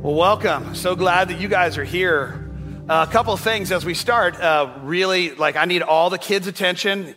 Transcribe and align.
Well, 0.00 0.14
welcome. 0.14 0.76
So 0.76 0.94
glad 0.94 1.30
that 1.30 1.40
you 1.40 1.48
guys 1.48 1.76
are 1.76 1.82
here. 1.82 2.48
Uh, 2.88 3.04
a 3.08 3.12
couple 3.12 3.36
things 3.36 3.72
as 3.72 3.84
we 3.84 3.94
start. 3.94 4.36
Uh, 4.36 4.72
really, 4.82 5.34
like, 5.34 5.56
I 5.56 5.64
need 5.64 5.82
all 5.82 6.08
the 6.08 6.18
kids' 6.18 6.46
attention, 6.46 7.16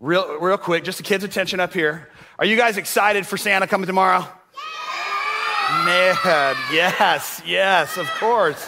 real, 0.00 0.38
real 0.40 0.56
quick. 0.56 0.82
Just 0.82 0.96
the 0.96 1.04
kids' 1.04 1.24
attention 1.24 1.60
up 1.60 1.74
here. 1.74 2.08
Are 2.38 2.46
you 2.46 2.56
guys 2.56 2.78
excited 2.78 3.26
for 3.26 3.36
Santa 3.36 3.66
coming 3.66 3.86
tomorrow? 3.86 4.20
Man, 5.84 6.16
yes, 6.72 7.42
yes, 7.44 7.98
of 7.98 8.08
course. 8.12 8.66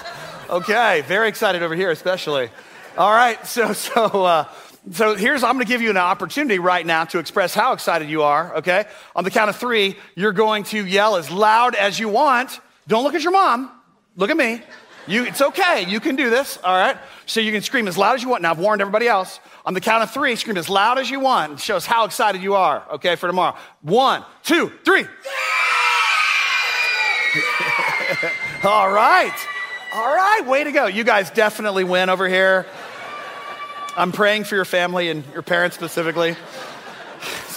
Okay, 0.50 1.00
very 1.08 1.28
excited 1.28 1.62
over 1.62 1.74
here, 1.74 1.90
especially. 1.90 2.50
All 2.98 3.10
right, 3.10 3.46
so 3.46 3.72
so 3.72 4.24
uh, 4.26 4.44
so 4.92 5.14
here's 5.14 5.42
I'm 5.42 5.54
going 5.54 5.64
to 5.64 5.72
give 5.72 5.80
you 5.80 5.88
an 5.88 5.96
opportunity 5.96 6.58
right 6.58 6.84
now 6.84 7.04
to 7.06 7.18
express 7.18 7.54
how 7.54 7.72
excited 7.72 8.10
you 8.10 8.24
are. 8.24 8.56
Okay, 8.56 8.84
on 9.16 9.24
the 9.24 9.30
count 9.30 9.48
of 9.48 9.56
three, 9.56 9.96
you're 10.16 10.32
going 10.32 10.64
to 10.64 10.84
yell 10.84 11.16
as 11.16 11.30
loud 11.30 11.74
as 11.74 11.98
you 11.98 12.10
want 12.10 12.60
don't 12.88 13.04
look 13.04 13.14
at 13.14 13.22
your 13.22 13.32
mom. 13.32 13.70
Look 14.16 14.30
at 14.30 14.36
me. 14.36 14.62
You, 15.06 15.24
it's 15.24 15.40
okay. 15.40 15.86
You 15.88 16.00
can 16.00 16.16
do 16.16 16.28
this. 16.28 16.58
All 16.62 16.76
right. 16.76 16.96
So 17.26 17.40
you 17.40 17.52
can 17.52 17.62
scream 17.62 17.86
as 17.88 17.96
loud 17.96 18.14
as 18.16 18.22
you 18.22 18.28
want. 18.28 18.42
Now 18.42 18.50
I've 18.50 18.58
warned 18.58 18.82
everybody 18.82 19.06
else. 19.08 19.40
On 19.64 19.72
the 19.72 19.80
count 19.80 20.02
of 20.02 20.10
three, 20.10 20.34
scream 20.36 20.56
as 20.56 20.68
loud 20.68 20.98
as 20.98 21.08
you 21.08 21.20
want. 21.20 21.52
It 21.52 21.60
shows 21.60 21.86
how 21.86 22.04
excited 22.04 22.42
you 22.42 22.54
are. 22.54 22.84
Okay, 22.94 23.16
for 23.16 23.26
tomorrow. 23.26 23.56
One, 23.82 24.24
two, 24.42 24.72
three. 24.84 25.00
All 28.64 28.90
right. 28.90 29.34
All 29.94 30.14
right. 30.14 30.42
Way 30.46 30.64
to 30.64 30.72
go. 30.72 30.86
You 30.86 31.04
guys 31.04 31.30
definitely 31.30 31.84
win 31.84 32.10
over 32.10 32.28
here. 32.28 32.66
I'm 33.96 34.12
praying 34.12 34.44
for 34.44 34.54
your 34.54 34.64
family 34.64 35.08
and 35.08 35.24
your 35.32 35.42
parents 35.42 35.76
specifically. 35.76 36.36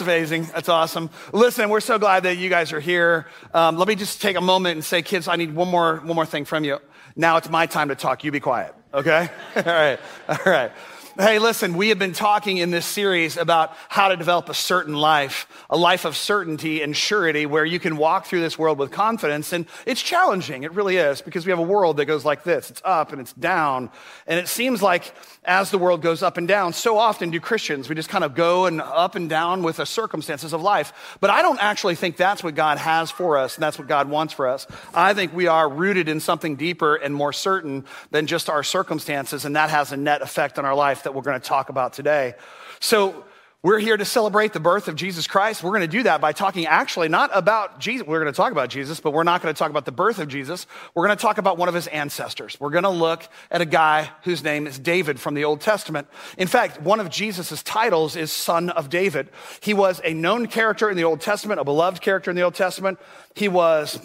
It's 0.01 0.07
amazing. 0.07 0.45
That's 0.45 0.67
awesome. 0.67 1.11
Listen, 1.31 1.69
we're 1.69 1.79
so 1.79 1.99
glad 1.99 2.23
that 2.23 2.39
you 2.39 2.49
guys 2.49 2.73
are 2.73 2.79
here. 2.79 3.27
Um, 3.53 3.77
let 3.77 3.87
me 3.87 3.93
just 3.93 4.19
take 4.19 4.35
a 4.35 4.41
moment 4.41 4.77
and 4.77 4.83
say, 4.83 5.03
kids, 5.03 5.27
I 5.27 5.35
need 5.35 5.53
one 5.53 5.67
more, 5.67 5.97
one 5.97 6.15
more 6.15 6.25
thing 6.25 6.43
from 6.43 6.63
you. 6.63 6.79
Now 7.15 7.37
it's 7.37 7.51
my 7.51 7.67
time 7.67 7.89
to 7.89 7.95
talk. 7.95 8.23
You 8.23 8.31
be 8.31 8.39
quiet, 8.39 8.73
okay? 8.95 9.29
All 9.55 9.61
right. 9.63 9.99
All 10.27 10.37
right. 10.43 10.71
Hey, 11.17 11.39
listen, 11.39 11.73
we 11.73 11.89
have 11.89 11.99
been 11.99 12.13
talking 12.13 12.55
in 12.55 12.71
this 12.71 12.85
series 12.85 13.35
about 13.35 13.75
how 13.89 14.07
to 14.07 14.15
develop 14.15 14.47
a 14.47 14.53
certain 14.53 14.93
life, 14.95 15.45
a 15.69 15.75
life 15.75 16.05
of 16.05 16.15
certainty 16.15 16.81
and 16.81 16.95
surety 16.95 17.45
where 17.45 17.65
you 17.65 17.79
can 17.79 17.97
walk 17.97 18.27
through 18.27 18.39
this 18.39 18.57
world 18.57 18.79
with 18.79 18.91
confidence. 18.91 19.51
And 19.51 19.65
it's 19.85 20.01
challenging. 20.01 20.63
It 20.63 20.71
really 20.71 20.95
is 20.95 21.21
because 21.21 21.45
we 21.45 21.49
have 21.49 21.59
a 21.59 21.63
world 21.63 21.97
that 21.97 22.05
goes 22.05 22.23
like 22.23 22.45
this. 22.45 22.69
It's 22.69 22.81
up 22.85 23.11
and 23.11 23.19
it's 23.19 23.33
down. 23.33 23.89
And 24.25 24.39
it 24.39 24.47
seems 24.47 24.81
like 24.81 25.13
as 25.43 25.69
the 25.69 25.77
world 25.77 26.01
goes 26.01 26.23
up 26.23 26.37
and 26.37 26.47
down, 26.47 26.71
so 26.71 26.97
often 26.97 27.29
do 27.29 27.41
Christians. 27.41 27.89
We 27.89 27.95
just 27.95 28.07
kind 28.07 28.23
of 28.23 28.33
go 28.33 28.67
and 28.67 28.81
up 28.81 29.15
and 29.15 29.29
down 29.29 29.63
with 29.63 29.77
the 29.77 29.85
circumstances 29.85 30.53
of 30.53 30.61
life. 30.61 31.17
But 31.19 31.29
I 31.29 31.41
don't 31.41 31.61
actually 31.61 31.95
think 31.95 32.15
that's 32.15 32.41
what 32.41 32.55
God 32.55 32.77
has 32.77 33.11
for 33.11 33.37
us 33.37 33.55
and 33.55 33.63
that's 33.63 33.77
what 33.77 33.89
God 33.89 34.09
wants 34.09 34.33
for 34.33 34.47
us. 34.47 34.65
I 34.93 35.13
think 35.13 35.33
we 35.33 35.47
are 35.47 35.67
rooted 35.67 36.07
in 36.07 36.21
something 36.21 36.55
deeper 36.55 36.95
and 36.95 37.13
more 37.13 37.33
certain 37.33 37.83
than 38.11 38.27
just 38.27 38.49
our 38.49 38.63
circumstances, 38.63 39.43
and 39.43 39.57
that 39.57 39.71
has 39.71 39.91
a 39.91 39.97
net 39.97 40.21
effect 40.21 40.57
on 40.57 40.63
our 40.63 40.75
life 40.75 41.00
that 41.03 41.13
we're 41.13 41.21
going 41.21 41.39
to 41.39 41.47
talk 41.47 41.69
about 41.69 41.93
today. 41.93 42.35
So, 42.79 43.25
we're 43.63 43.77
here 43.77 43.95
to 43.95 44.05
celebrate 44.05 44.53
the 44.53 44.59
birth 44.59 44.87
of 44.87 44.95
Jesus 44.95 45.27
Christ. 45.27 45.61
We're 45.61 45.69
going 45.69 45.81
to 45.81 45.87
do 45.87 46.01
that 46.03 46.19
by 46.19 46.31
talking 46.31 46.65
actually 46.65 47.09
not 47.09 47.29
about 47.31 47.79
Jesus. 47.79 48.07
We're 48.07 48.19
going 48.19 48.33
to 48.33 48.35
talk 48.35 48.51
about 48.51 48.71
Jesus, 48.71 48.99
but 48.99 49.13
we're 49.13 49.21
not 49.21 49.43
going 49.43 49.53
to 49.53 49.59
talk 49.59 49.69
about 49.69 49.85
the 49.85 49.91
birth 49.91 50.17
of 50.17 50.29
Jesus. 50.29 50.65
We're 50.95 51.05
going 51.05 51.15
to 51.15 51.21
talk 51.21 51.37
about 51.37 51.59
one 51.59 51.69
of 51.69 51.75
his 51.75 51.85
ancestors. 51.85 52.59
We're 52.59 52.71
going 52.71 52.85
to 52.85 52.89
look 52.89 53.27
at 53.51 53.61
a 53.61 53.65
guy 53.65 54.09
whose 54.23 54.43
name 54.43 54.65
is 54.65 54.79
David 54.79 55.19
from 55.19 55.35
the 55.35 55.43
Old 55.43 55.61
Testament. 55.61 56.07
In 56.39 56.47
fact, 56.47 56.81
one 56.81 56.99
of 56.99 57.11
Jesus' 57.11 57.61
titles 57.61 58.15
is 58.15 58.31
Son 58.31 58.71
of 58.71 58.89
David. 58.89 59.29
He 59.59 59.75
was 59.75 60.01
a 60.03 60.15
known 60.15 60.47
character 60.47 60.89
in 60.89 60.97
the 60.97 61.03
Old 61.03 61.21
Testament, 61.21 61.59
a 61.59 61.63
beloved 61.63 62.01
character 62.01 62.31
in 62.31 62.35
the 62.35 62.41
Old 62.41 62.55
Testament. 62.55 62.97
He 63.35 63.47
was 63.47 63.99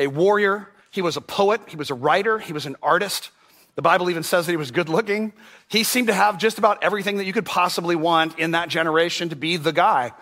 a 0.00 0.06
warrior. 0.06 0.70
He 0.90 1.02
was 1.02 1.18
a 1.18 1.20
poet. 1.20 1.60
He 1.66 1.76
was 1.76 1.90
a 1.90 1.94
writer. 1.94 2.38
He 2.38 2.54
was 2.54 2.64
an 2.64 2.76
artist. 2.82 3.32
The 3.76 3.82
Bible 3.82 4.08
even 4.08 4.22
says 4.22 4.46
that 4.46 4.52
he 4.52 4.56
was 4.56 4.70
good 4.70 4.88
looking. 4.88 5.32
He 5.68 5.82
seemed 5.82 6.06
to 6.06 6.14
have 6.14 6.38
just 6.38 6.58
about 6.58 6.82
everything 6.82 7.16
that 7.16 7.24
you 7.24 7.32
could 7.32 7.46
possibly 7.46 7.96
want 7.96 8.38
in 8.38 8.52
that 8.52 8.68
generation 8.68 9.30
to 9.30 9.36
be 9.36 9.56
the 9.56 9.72
guy. 9.72 10.12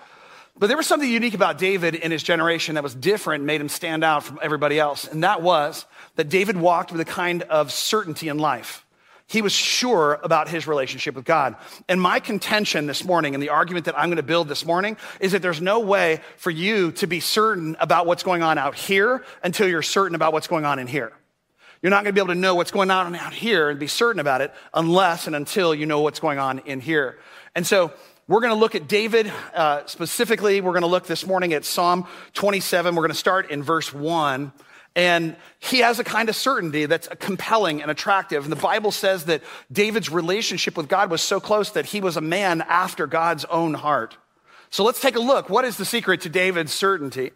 But 0.58 0.66
there 0.66 0.76
was 0.76 0.86
something 0.86 1.08
unique 1.08 1.34
about 1.34 1.58
David 1.58 1.94
in 1.94 2.10
his 2.10 2.22
generation 2.22 2.74
that 2.74 2.82
was 2.82 2.94
different, 2.94 3.44
made 3.44 3.60
him 3.60 3.68
stand 3.68 4.04
out 4.04 4.22
from 4.22 4.38
everybody 4.42 4.78
else. 4.78 5.06
And 5.06 5.24
that 5.24 5.42
was 5.42 5.86
that 6.16 6.28
David 6.28 6.56
walked 6.56 6.92
with 6.92 7.00
a 7.00 7.06
kind 7.06 7.42
of 7.42 7.72
certainty 7.72 8.28
in 8.28 8.38
life. 8.38 8.84
He 9.26 9.40
was 9.40 9.52
sure 9.52 10.20
about 10.22 10.48
his 10.48 10.66
relationship 10.66 11.14
with 11.14 11.24
God. 11.24 11.56
And 11.88 11.98
my 11.98 12.20
contention 12.20 12.86
this 12.86 13.02
morning 13.02 13.32
and 13.34 13.42
the 13.42 13.48
argument 13.48 13.86
that 13.86 13.98
I'm 13.98 14.08
going 14.08 14.16
to 14.16 14.22
build 14.22 14.46
this 14.46 14.66
morning 14.66 14.98
is 15.20 15.32
that 15.32 15.40
there's 15.40 15.60
no 15.60 15.80
way 15.80 16.20
for 16.36 16.50
you 16.50 16.92
to 16.92 17.06
be 17.06 17.20
certain 17.20 17.76
about 17.80 18.06
what's 18.06 18.22
going 18.22 18.42
on 18.42 18.58
out 18.58 18.74
here 18.74 19.24
until 19.42 19.66
you're 19.68 19.80
certain 19.80 20.14
about 20.14 20.34
what's 20.34 20.48
going 20.48 20.66
on 20.66 20.78
in 20.78 20.86
here. 20.86 21.12
You're 21.82 21.90
not 21.90 22.04
going 22.04 22.12
to 22.14 22.20
be 22.20 22.20
able 22.20 22.32
to 22.32 22.40
know 22.40 22.54
what's 22.54 22.70
going 22.70 22.92
on 22.92 23.16
out 23.16 23.34
here 23.34 23.68
and 23.68 23.78
be 23.78 23.88
certain 23.88 24.20
about 24.20 24.40
it 24.40 24.54
unless 24.72 25.26
and 25.26 25.34
until 25.34 25.74
you 25.74 25.84
know 25.84 26.00
what's 26.00 26.20
going 26.20 26.38
on 26.38 26.60
in 26.60 26.80
here. 26.80 27.18
And 27.56 27.66
so 27.66 27.92
we're 28.28 28.40
going 28.40 28.52
to 28.52 28.58
look 28.58 28.76
at 28.76 28.86
David 28.86 29.32
uh, 29.52 29.84
specifically. 29.86 30.60
We're 30.60 30.72
going 30.72 30.82
to 30.82 30.88
look 30.88 31.06
this 31.06 31.26
morning 31.26 31.52
at 31.52 31.64
Psalm 31.64 32.06
27. 32.34 32.94
We're 32.94 33.02
going 33.02 33.10
to 33.10 33.16
start 33.16 33.50
in 33.50 33.64
verse 33.64 33.92
1. 33.92 34.52
And 34.94 35.36
he 35.58 35.78
has 35.80 35.98
a 35.98 36.04
kind 36.04 36.28
of 36.28 36.36
certainty 36.36 36.86
that's 36.86 37.08
compelling 37.18 37.82
and 37.82 37.90
attractive. 37.90 38.44
And 38.44 38.52
the 38.52 38.56
Bible 38.56 38.92
says 38.92 39.24
that 39.24 39.42
David's 39.72 40.08
relationship 40.08 40.76
with 40.76 40.88
God 40.88 41.10
was 41.10 41.20
so 41.20 41.40
close 41.40 41.70
that 41.70 41.86
he 41.86 42.00
was 42.00 42.16
a 42.16 42.20
man 42.20 42.60
after 42.60 43.08
God's 43.08 43.44
own 43.46 43.74
heart. 43.74 44.16
So 44.70 44.84
let's 44.84 45.00
take 45.00 45.16
a 45.16 45.20
look. 45.20 45.50
What 45.50 45.64
is 45.64 45.78
the 45.78 45.84
secret 45.84 46.20
to 46.20 46.28
David's 46.28 46.72
certainty? 46.72 47.32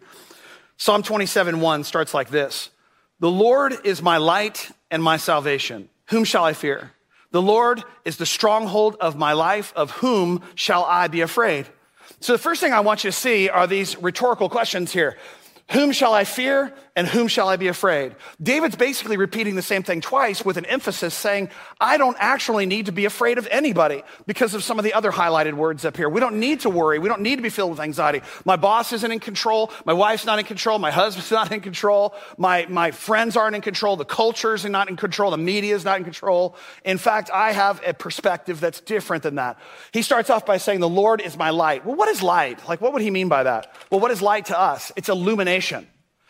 Psalm 0.77 1.03
27 1.03 1.59
1 1.59 1.83
starts 1.83 2.13
like 2.13 2.29
this 2.29 2.69
the 3.19 3.29
Lord 3.31 3.73
is 3.83 4.01
my 4.01 4.17
light 4.17 4.71
and 4.91 5.01
my 5.01 5.17
salvation. 5.17 5.89
Whom 6.07 6.23
shall 6.23 6.43
I 6.43 6.53
fear? 6.53 6.91
The 7.31 7.41
Lord 7.41 7.83
is 8.05 8.17
the 8.17 8.25
stronghold 8.25 8.95
of 9.01 9.17
my 9.17 9.33
life. 9.33 9.73
Of 9.75 9.91
whom 9.91 10.41
shall 10.55 10.85
I 10.85 11.07
be 11.07 11.21
afraid? 11.21 11.67
So, 12.19 12.33
the 12.33 12.39
first 12.39 12.61
thing 12.61 12.73
I 12.73 12.79
want 12.79 13.03
you 13.03 13.11
to 13.11 13.17
see 13.17 13.49
are 13.49 13.67
these 13.67 13.97
rhetorical 13.97 14.49
questions 14.49 14.91
here. 14.91 15.17
Whom 15.71 15.91
shall 15.91 16.13
I 16.13 16.23
fear 16.23 16.73
and 16.97 17.07
whom 17.07 17.27
shall 17.27 17.47
I 17.47 17.57
be 17.57 17.67
afraid? 17.67 18.15
David's 18.41 18.75
basically 18.75 19.17
repeating 19.17 19.55
the 19.55 19.61
same 19.61 19.83
thing 19.83 20.01
twice 20.01 20.43
with 20.43 20.57
an 20.57 20.65
emphasis 20.65 21.13
saying, 21.13 21.51
I 21.79 21.97
don't 21.97 22.17
actually 22.19 22.65
need 22.65 22.87
to 22.87 22.91
be 22.91 23.05
afraid 23.05 23.37
of 23.37 23.47
anybody 23.51 24.01
because 24.25 24.55
of 24.55 24.63
some 24.63 24.79
of 24.79 24.83
the 24.83 24.95
other 24.95 25.11
highlighted 25.11 25.53
words 25.53 25.85
up 25.85 25.95
here. 25.95 26.09
We 26.09 26.19
don't 26.19 26.39
need 26.39 26.61
to 26.61 26.71
worry. 26.71 26.97
We 26.97 27.07
don't 27.07 27.21
need 27.21 27.35
to 27.35 27.43
be 27.43 27.49
filled 27.49 27.69
with 27.69 27.79
anxiety. 27.79 28.21
My 28.45 28.55
boss 28.55 28.93
isn't 28.93 29.11
in 29.11 29.19
control. 29.19 29.71
My 29.85 29.93
wife's 29.93 30.25
not 30.25 30.39
in 30.39 30.45
control. 30.45 30.79
My 30.79 30.89
husband's 30.89 31.29
not 31.37 31.51
in 31.51 31.61
control. 31.61 32.15
My, 32.35 32.65
my 32.67 32.89
friends 32.89 33.37
aren't 33.37 33.55
in 33.55 33.61
control. 33.61 33.95
The 33.95 34.03
culture 34.03 34.55
is 34.55 34.65
not 34.65 34.89
in 34.89 34.95
control. 34.95 35.29
The 35.29 35.37
media 35.37 35.75
is 35.75 35.85
not 35.85 35.99
in 35.99 36.03
control. 36.03 36.55
In 36.83 36.97
fact, 36.97 37.29
I 37.31 37.51
have 37.51 37.79
a 37.85 37.93
perspective 37.93 38.59
that's 38.59 38.81
different 38.81 39.21
than 39.21 39.35
that. 39.35 39.59
He 39.91 40.01
starts 40.01 40.31
off 40.31 40.47
by 40.47 40.57
saying, 40.57 40.79
The 40.79 40.89
Lord 40.89 41.21
is 41.21 41.37
my 41.37 41.51
light. 41.51 41.85
Well, 41.85 41.95
what 41.95 42.09
is 42.09 42.23
light? 42.23 42.67
Like, 42.67 42.81
what 42.81 42.91
would 42.93 43.03
he 43.03 43.11
mean 43.11 43.29
by 43.29 43.43
that? 43.43 43.75
Well, 43.91 43.99
what 43.99 44.09
is 44.09 44.19
light 44.19 44.45
to 44.45 44.59
us? 44.59 44.91
It's 44.95 45.09
illumination. 45.09 45.85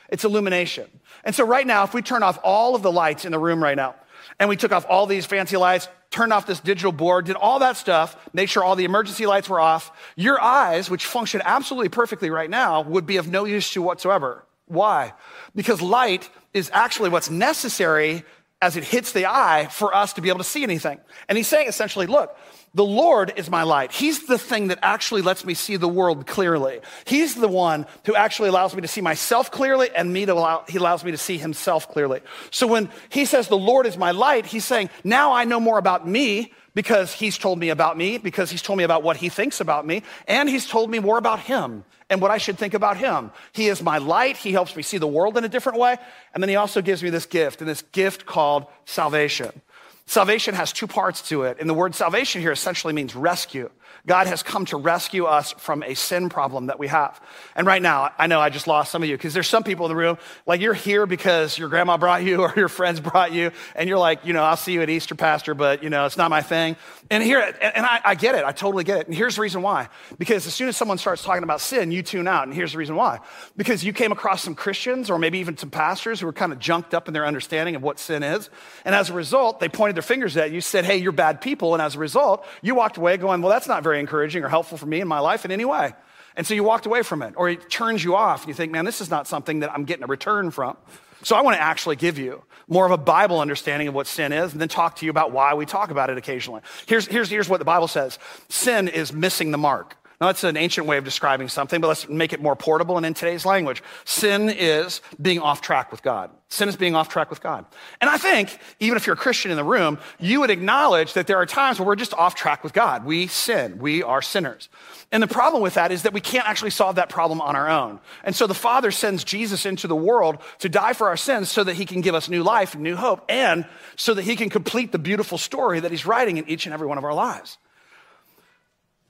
It's 0.10 0.24
illumination. 0.24 0.88
And 1.24 1.36
so, 1.36 1.46
right 1.46 1.66
now, 1.66 1.84
if 1.84 1.94
we 1.94 2.02
turn 2.02 2.24
off 2.24 2.40
all 2.44 2.76
of 2.76 2.82
the 2.82 2.92
lights 2.92 3.26
in 3.26 3.32
the 3.32 3.40
room 3.40 3.62
right 3.62 3.76
now, 3.76 3.96
and 4.40 4.50
we 4.50 4.56
took 4.56 4.72
off 4.72 4.86
all 4.90 5.06
these 5.06 5.26
fancy 5.26 5.58
lights, 5.58 5.88
turned 6.12 6.32
off 6.32 6.46
this 6.46 6.60
digital 6.60 6.92
board, 6.92 7.26
did 7.26 7.36
all 7.36 7.60
that 7.60 7.78
stuff, 7.78 8.16
made 8.34 8.50
sure 8.50 8.64
all 8.64 8.76
the 8.76 8.86
emergency 8.86 9.26
lights 9.26 9.50
were 9.50 9.60
off, 9.60 9.92
your 10.16 10.42
eyes, 10.42 10.90
which 10.90 11.06
function 11.06 11.42
absolutely 11.44 11.90
perfectly 11.90 12.30
right 12.30 12.50
now, 12.50 12.82
would 12.82 13.06
be 13.06 13.18
of 13.18 13.28
no 13.28 13.46
use 13.46 13.72
to 13.74 13.80
you 13.80 13.84
whatsoever. 13.84 14.46
Why? 14.68 15.14
Because 15.56 15.82
light 15.82 16.30
is 16.54 16.70
actually 16.74 17.10
what's 17.10 17.30
necessary 17.30 18.26
as 18.62 18.76
it 18.76 18.84
hits 18.84 19.12
the 19.12 19.28
eye 19.28 19.68
for 19.70 19.96
us 19.96 20.14
to 20.14 20.22
be 20.22 20.30
able 20.30 20.40
to 20.40 20.44
see 20.44 20.64
anything. 20.64 21.00
And 21.30 21.38
he's 21.38 21.48
saying 21.48 21.68
essentially, 21.68 22.08
look, 22.08 22.36
the 22.74 22.84
Lord 22.84 23.34
is 23.36 23.50
my 23.50 23.64
light. 23.64 23.92
He's 23.92 24.26
the 24.26 24.38
thing 24.38 24.68
that 24.68 24.80
actually 24.82 25.22
lets 25.22 25.46
me 25.46 25.54
see 25.54 25.78
the 25.78 25.88
world 25.88 26.28
clearly. 26.28 26.80
He's 27.06 27.36
the 27.36 27.48
one 27.48 27.86
who 28.06 28.16
actually 28.16 28.50
allows 28.50 28.76
me 28.76 28.82
to 28.82 28.88
see 28.88 29.02
myself 29.02 29.52
clearly 29.52 29.90
and 29.96 30.12
me 30.12 30.26
to 30.26 30.34
allow, 30.34 30.66
he 30.68 30.78
allows 30.78 31.04
me 31.04 31.12
to 31.12 31.18
see 31.18 31.38
himself 31.38 31.90
clearly. 31.90 32.22
So 32.52 32.68
when 32.68 32.90
he 33.10 33.26
says 33.26 33.48
the 33.48 33.58
Lord 33.58 33.86
is 33.86 33.98
my 33.98 34.12
light, 34.12 34.46
he's 34.46 34.66
saying, 34.66 34.90
now 35.04 35.34
I 35.34 35.46
know 35.46 35.60
more 35.60 35.78
about 35.78 36.08
me 36.08 36.54
because 36.78 37.12
he's 37.12 37.40
told 37.40 37.58
me 37.58 37.70
about 37.70 37.98
me, 37.98 38.20
because 38.20 38.52
he's 38.52 38.62
told 38.62 38.78
me 38.78 38.84
about 38.84 39.02
what 39.02 39.18
he 39.18 39.30
thinks 39.30 39.62
about 39.62 39.84
me, 39.84 40.04
and 40.28 40.48
he's 40.48 40.68
told 40.68 40.92
me 40.92 41.00
more 41.00 41.18
about 41.18 41.40
him 41.40 41.84
and 42.08 42.22
what 42.22 42.30
I 42.30 42.38
should 42.38 42.60
think 42.60 42.76
about 42.76 42.98
him. 42.98 43.32
He 43.52 43.68
is 43.68 43.82
my 43.82 43.98
light. 43.98 44.38
He 44.38 44.52
helps 44.52 44.76
me 44.76 44.84
see 44.84 45.00
the 45.00 45.08
world 45.08 45.40
in 45.40 45.44
a 45.44 45.50
different 45.50 45.80
way. 45.80 45.98
And 46.36 46.44
then 46.44 46.50
he 46.50 46.56
also 46.56 46.84
gives 46.84 47.02
me 47.02 47.10
this 47.10 47.26
gift, 47.26 47.62
and 47.62 47.68
this 47.68 47.82
gift 47.94 48.28
called 48.28 48.68
salvation. 48.86 49.60
Salvation 50.06 50.54
has 50.54 50.72
two 50.72 50.86
parts 50.86 51.28
to 51.30 51.46
it. 51.46 51.58
And 51.60 51.68
the 51.68 51.74
word 51.74 51.96
salvation 51.96 52.42
here 52.42 52.52
essentially 52.52 52.94
means 52.94 53.16
rescue. 53.16 53.72
God 54.06 54.28
has 54.28 54.44
come 54.44 54.66
to 54.66 54.78
rescue 54.78 55.26
us 55.26 55.54
from 55.54 55.84
a 55.84 55.96
sin 55.96 56.30
problem 56.30 56.68
that 56.68 56.80
we 56.80 56.88
have. 56.88 57.20
And 57.56 57.66
right 57.66 57.82
now, 57.82 58.12
I 58.18 58.28
know 58.28 58.40
I 58.40 58.50
just 58.50 58.68
lost 58.68 58.92
some 58.92 59.04
of 59.04 59.10
you 59.10 59.18
because 59.18 59.34
there's 59.34 59.48
some 59.48 59.64
people 59.64 59.86
in 59.86 59.90
the 59.90 59.96
room, 59.96 60.18
like 60.46 60.62
you're 60.62 60.74
here 60.74 61.06
because 61.06 61.58
your 61.58 61.70
grandma 61.70 61.98
brought 61.98 62.24
you 62.24 62.42
or 62.42 62.54
your 62.56 62.70
friends 62.70 63.00
brought 63.00 63.32
you, 63.32 63.52
and 63.76 63.90
you're 63.90 63.98
like, 63.98 64.26
you 64.26 64.34
know, 64.34 64.44
I'll 64.44 64.58
see 64.58 64.74
you 64.74 64.82
at 64.82 64.90
Easter, 64.90 65.16
Pastor, 65.16 65.54
but, 65.54 65.84
you 65.84 65.90
know, 65.90 66.06
it's 66.06 66.18
not 66.18 66.30
my 66.30 66.42
thing. 66.42 66.76
And 67.10 67.24
here, 67.24 67.40
and 67.40 67.86
I, 67.86 68.02
I 68.04 68.16
get 68.16 68.36
it. 68.36 68.44
I 68.44 68.52
totally 68.52 68.84
get 68.84 69.00
it. 69.00 69.08
And 69.08 69.16
here's 69.16 69.36
the 69.36 69.42
reason 69.42 69.62
why. 69.62 69.90
Because 70.18 70.46
as 70.46 70.54
soon 70.54 70.68
as 70.68 70.76
someone 70.76 70.98
starts 70.98 71.24
talking 71.24 71.44
about 71.44 71.62
sin, 71.62 71.92
you 71.92 72.04
tune 72.04 72.28
out. 72.28 72.44
And 72.48 72.54
here's 72.54 72.74
the 72.74 72.78
reason 72.78 72.96
why. 72.96 73.20
Because 73.56 73.84
you 73.84 73.94
came 73.94 74.12
across 74.12 74.44
some 74.44 74.56
Christians 74.56 75.10
or 75.10 75.18
maybe 75.18 75.40
even 75.40 75.58
some 75.58 75.70
pastors 75.70 76.20
who 76.20 76.26
were 76.26 76.34
kind 76.34 76.52
of 76.52 76.60
junked 76.60 76.94
up 76.94 77.08
in 77.08 77.14
their 77.14 77.26
understanding 77.26 77.76
of 77.76 77.84
what 77.84 78.00
sin 78.00 78.24
is. 78.24 78.50
And 78.84 78.94
as 78.94 79.10
a 79.10 79.14
result, 79.14 79.60
they 79.60 79.70
pointed 79.70 79.96
their 79.96 80.04
fingers 80.04 80.36
at 80.36 80.52
you, 80.52 80.60
said, 80.60 80.84
hey, 80.86 80.98
you're 80.98 81.12
bad 81.12 81.40
people. 81.40 81.74
And 81.74 81.82
as 81.82 81.96
a 81.96 82.00
result, 82.00 82.46
you 82.62 82.76
walked 82.76 82.98
away 82.98 83.18
going, 83.18 83.42
well, 83.42 83.52
that's 83.52 83.68
not 83.68 83.84
very 83.84 83.97
encouraging 84.00 84.44
or 84.44 84.50
helpful 84.50 84.78
for 84.78 84.86
me 84.86 85.02
in 85.02 85.08
my 85.08 85.20
life 85.20 85.46
in 85.46 85.52
any 85.52 85.66
way. 85.66 85.94
And 86.36 86.46
so 86.46 86.54
you 86.54 86.64
walked 86.64 86.86
away 86.86 87.02
from 87.02 87.24
it, 87.24 87.34
or 87.36 87.50
it 87.50 87.70
turns 87.70 88.04
you 88.04 88.16
off, 88.16 88.42
and 88.42 88.50
you 88.50 88.54
think, 88.54 88.72
man, 88.72 88.86
this 88.86 89.02
is 89.02 89.10
not 89.10 89.28
something 89.28 89.60
that 89.62 89.72
I'm 89.72 89.86
getting 89.86 90.04
a 90.04 90.08
return 90.08 90.52
from. 90.52 90.78
So 91.24 91.36
I 91.36 91.42
want 91.42 91.58
to 91.58 91.62
actually 91.62 91.96
give 91.96 92.20
you 92.20 92.44
more 92.68 92.86
of 92.86 92.92
a 92.92 92.98
Bible 92.98 93.40
understanding 93.40 93.88
of 93.88 93.96
what 93.96 94.06
sin 94.06 94.32
is, 94.32 94.52
and 94.52 94.62
then 94.62 94.70
talk 94.70 94.98
to 94.98 95.06
you 95.06 95.10
about 95.10 95.32
why 95.32 95.56
we 95.56 95.66
talk 95.66 95.90
about 95.90 96.12
it 96.12 96.18
occasionally. 96.18 96.62
Here's, 96.86 97.08
here's, 97.08 97.30
here's 97.30 97.50
what 97.50 97.58
the 97.58 97.66
Bible 97.66 97.88
says 97.88 98.20
sin 98.50 98.88
is 98.88 99.12
missing 99.12 99.52
the 99.52 99.58
mark. 99.58 99.98
Now, 100.20 100.28
that's 100.28 100.44
an 100.44 100.58
ancient 100.58 100.88
way 100.88 100.98
of 100.98 101.04
describing 101.04 101.48
something, 101.48 101.80
but 101.80 101.90
let's 101.90 102.10
make 102.10 102.34
it 102.34 102.42
more 102.42 102.56
portable 102.56 102.98
and 102.98 103.06
in 103.06 103.14
today's 103.14 103.46
language. 103.46 103.84
Sin 104.04 104.50
is 104.50 105.02
being 105.22 105.38
off 105.40 105.62
track 105.62 105.92
with 105.92 106.02
God. 106.02 106.32
Sin 106.50 106.68
is 106.70 106.76
being 106.76 106.96
off 106.96 107.08
track 107.08 107.30
with 107.30 107.40
God. 107.40 107.66
And 108.02 108.10
I 108.10 108.18
think, 108.18 108.58
even 108.80 108.98
if 108.98 109.06
you're 109.06 109.14
a 109.14 109.18
Christian 109.18 109.52
in 109.52 109.58
the 109.58 109.64
room, 109.64 110.00
you 110.18 110.40
would 110.40 110.50
acknowledge 110.50 111.14
that 111.14 111.28
there 111.28 111.38
are 111.38 111.46
times 111.46 111.78
where 111.78 111.86
we're 111.86 111.96
just 111.96 112.16
off 112.16 112.34
track 112.34 112.64
with 112.64 112.74
God. 112.74 113.06
We 113.06 113.28
sin. 113.28 113.78
We 113.78 114.02
are 114.02 114.24
sinners. 114.24 114.70
And 115.12 115.22
the 115.22 115.28
problem 115.28 115.62
with 115.62 115.76
that 115.76 115.92
is 115.92 116.02
that 116.02 116.14
we 116.14 116.22
can't 116.22 116.48
actually 116.48 116.72
solve 116.72 116.96
that 116.96 117.10
problem 117.10 117.40
on 117.40 117.56
our 117.56 117.70
own. 117.70 118.00
And 118.24 118.36
so 118.36 118.48
the 118.48 118.56
Father 118.56 118.90
sends 118.90 119.24
Jesus 119.24 119.68
into 119.68 119.88
the 119.88 119.96
world 119.96 120.40
to 120.60 120.70
die 120.70 120.94
for 120.94 121.10
our 121.10 121.18
sins 121.18 121.52
so 121.52 121.64
that 121.64 121.76
he 121.76 121.86
can 121.86 122.02
give 122.02 122.16
us 122.16 122.28
new 122.28 122.42
life 122.42 122.76
new 122.76 122.96
hope, 122.96 123.24
and 123.30 123.66
so 123.96 124.16
that 124.16 124.24
he 124.24 124.36
can 124.36 124.50
complete 124.50 124.92
the 124.92 125.00
beautiful 125.00 125.38
story 125.38 125.80
that 125.80 125.92
he's 125.92 126.08
writing 126.08 126.38
in 126.38 126.50
each 126.50 126.66
and 126.66 126.74
every 126.74 126.88
one 126.88 126.98
of 126.98 127.04
our 127.04 127.14
lives. 127.14 127.60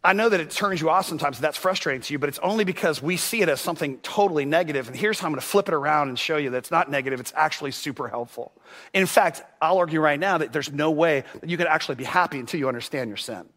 I 0.07 0.13
know 0.13 0.29
that 0.29 0.39
it 0.39 0.49
turns 0.51 0.79
you 0.79 0.89
off 0.89 1.05
sometimes, 1.05 1.37
that's 1.37 1.57
frustrating 1.57 1.99
to 2.03 2.13
you, 2.13 2.17
but 2.17 2.29
it's 2.29 2.39
only 2.39 2.63
because 2.63 3.01
we 3.01 3.17
see 3.17 3.41
it 3.41 3.49
as 3.49 3.59
something 3.59 3.97
totally 3.97 4.45
negative. 4.45 4.87
And 4.87 4.95
here's 4.95 5.19
how 5.19 5.27
I'm 5.27 5.33
going 5.33 5.41
to 5.41 5.45
flip 5.45 5.67
it 5.67 5.73
around 5.73 6.07
and 6.07 6.17
show 6.17 6.37
you 6.37 6.49
that 6.51 6.59
it's 6.59 6.71
not 6.71 6.89
negative, 6.89 7.19
it's 7.19 7.33
actually 7.35 7.71
super 7.71 8.07
helpful. 8.07 8.53
In 8.93 9.05
fact, 9.05 9.43
I'll 9.61 9.79
argue 9.79 9.99
right 9.99 10.17
now 10.17 10.37
that 10.37 10.53
there's 10.53 10.71
no 10.71 10.91
way 10.91 11.25
that 11.41 11.49
you 11.49 11.57
can 11.57 11.67
actually 11.67 11.95
be 11.95 12.05
happy 12.05 12.39
until 12.39 12.57
you 12.57 12.69
understand 12.69 13.09
your 13.09 13.17
sin. 13.17 13.49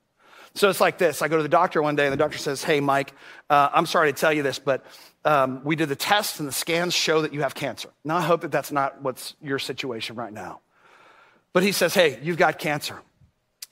So 0.54 0.68
it's 0.68 0.80
like 0.80 0.98
this 0.98 1.22
I 1.22 1.28
go 1.28 1.36
to 1.36 1.44
the 1.44 1.48
doctor 1.48 1.80
one 1.82 1.94
day, 1.94 2.06
and 2.06 2.12
the 2.12 2.16
doctor 2.16 2.38
says, 2.38 2.64
Hey, 2.64 2.80
Mike, 2.80 3.14
uh, 3.48 3.68
I'm 3.72 3.86
sorry 3.86 4.12
to 4.12 4.18
tell 4.18 4.32
you 4.32 4.42
this, 4.42 4.58
but 4.58 4.84
um, 5.24 5.62
we 5.62 5.76
did 5.76 5.88
the 5.88 5.94
tests, 5.94 6.40
and 6.40 6.48
the 6.48 6.52
scans 6.52 6.94
show 6.94 7.22
that 7.22 7.32
you 7.32 7.42
have 7.42 7.54
cancer. 7.54 7.90
Now, 8.02 8.16
I 8.16 8.22
hope 8.22 8.40
that 8.40 8.50
that's 8.50 8.72
not 8.72 9.00
what's 9.02 9.36
your 9.40 9.60
situation 9.60 10.16
right 10.16 10.32
now. 10.32 10.62
But 11.52 11.62
he 11.62 11.70
says, 11.70 11.94
Hey, 11.94 12.18
you've 12.24 12.38
got 12.38 12.58
cancer. 12.58 13.00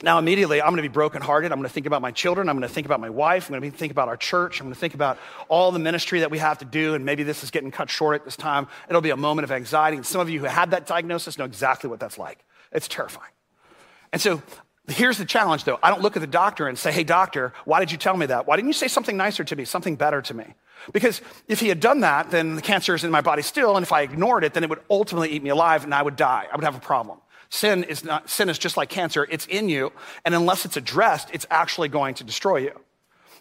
Now, 0.00 0.21
immediately, 0.21 0.62
I'm 0.62 0.69
going 0.69 0.77
to 0.77 0.83
be 0.83 0.93
brokenhearted. 0.93 1.50
I'm 1.50 1.59
going 1.59 1.69
to 1.69 1.73
think 1.73 1.87
about 1.87 2.00
my 2.00 2.12
children. 2.12 2.49
I'm 2.49 2.56
going 2.56 2.69
to 2.69 2.73
think 2.73 2.87
about 2.87 3.00
my 3.00 3.11
wife. 3.11 3.50
I'm 3.50 3.59
going 3.59 3.69
to 3.69 3.77
think 3.77 3.91
about 3.91 4.06
our 4.06 4.17
church. 4.17 4.61
I'm 4.61 4.67
going 4.67 4.75
to 4.75 4.79
think 4.79 4.95
about 4.95 5.19
all 5.49 5.73
the 5.73 5.81
ministry 5.81 6.21
that 6.21 6.31
we 6.31 6.39
have 6.39 6.59
to 6.59 6.65
do. 6.65 6.95
And 6.95 7.05
maybe 7.05 7.25
this 7.25 7.43
is 7.43 7.50
getting 7.50 7.73
cut 7.73 7.91
short 7.91 8.15
at 8.15 8.25
this 8.25 8.37
time. 8.37 8.69
It'll 8.89 9.00
be 9.00 9.11
a 9.11 9.17
moment 9.17 9.43
of 9.43 9.50
anxiety. 9.50 9.97
And 9.97 10.06
some 10.06 10.21
of 10.21 10.31
you 10.31 10.39
who 10.39 10.47
had 10.47 10.71
that 10.71 10.87
diagnosis 10.87 11.37
know 11.37 11.45
exactly 11.45 11.91
what 11.91 11.99
that's 11.99 12.17
like. 12.17 12.45
It's 12.71 12.87
terrifying. 12.87 13.33
And 14.12 14.23
so 14.23 14.41
here's 14.87 15.19
the 15.19 15.25
challenge, 15.25 15.65
though. 15.65 15.81
I 15.83 15.91
don't 15.91 16.00
look 16.00 16.17
at 16.17 16.21
the 16.21 16.29
doctor 16.29 16.69
and 16.69 16.79
say, 16.79 16.93
hey, 16.93 17.03
doctor, 17.03 17.53
why 17.65 17.81
did 17.81 17.91
you 17.91 17.99
tell 17.99 18.17
me 18.17 18.27
that? 18.27 18.47
Why 18.47 18.55
didn't 18.55 18.69
you 18.69 18.75
say 18.75 18.87
something 18.87 19.17
nicer 19.17 19.43
to 19.43 19.56
me, 19.56 19.65
something 19.65 19.97
better 19.97 20.23
to 20.23 20.35
me? 20.35 20.45
Because 20.93 21.21
if 21.49 21.59
he 21.59 21.69
had 21.69 21.81
done 21.81 22.00
that, 22.00 22.31
then 22.31 22.55
the 22.55 22.62
cancer 22.62 22.95
is 22.95 23.03
in 23.03 23.11
my 23.11 23.21
body 23.21 23.43
still. 23.43 23.77
And 23.77 23.83
if 23.83 23.93
I 23.93 24.03
ignored 24.03 24.45
it, 24.45 24.55
then 24.55 24.62
it 24.62 24.71
would 24.71 24.81
ultimately 24.89 25.31
eat 25.31 25.43
me 25.43 25.50
alive 25.50 25.83
and 25.83 25.93
I 25.93 26.03
would 26.03 26.15
die. 26.15 26.47
I 26.53 26.55
would 26.55 26.65
have 26.65 26.77
a 26.77 26.81
problem. 26.81 27.19
Sin 27.50 27.85
is 27.85 28.05
not, 28.05 28.29
sin 28.29 28.49
is 28.49 28.59
just 28.59 28.77
like 28.77 28.89
cancer. 28.89 29.27
It's 29.31 29.47
in 29.47 29.69
you. 29.69 29.93
And 30.25 30.35
unless 30.35 30.65
it's 30.65 30.77
addressed, 30.77 31.31
it's 31.33 31.47
actually 31.50 31.89
going 31.89 32.15
to 32.17 32.25
destroy 32.25 32.59
you. 32.59 32.79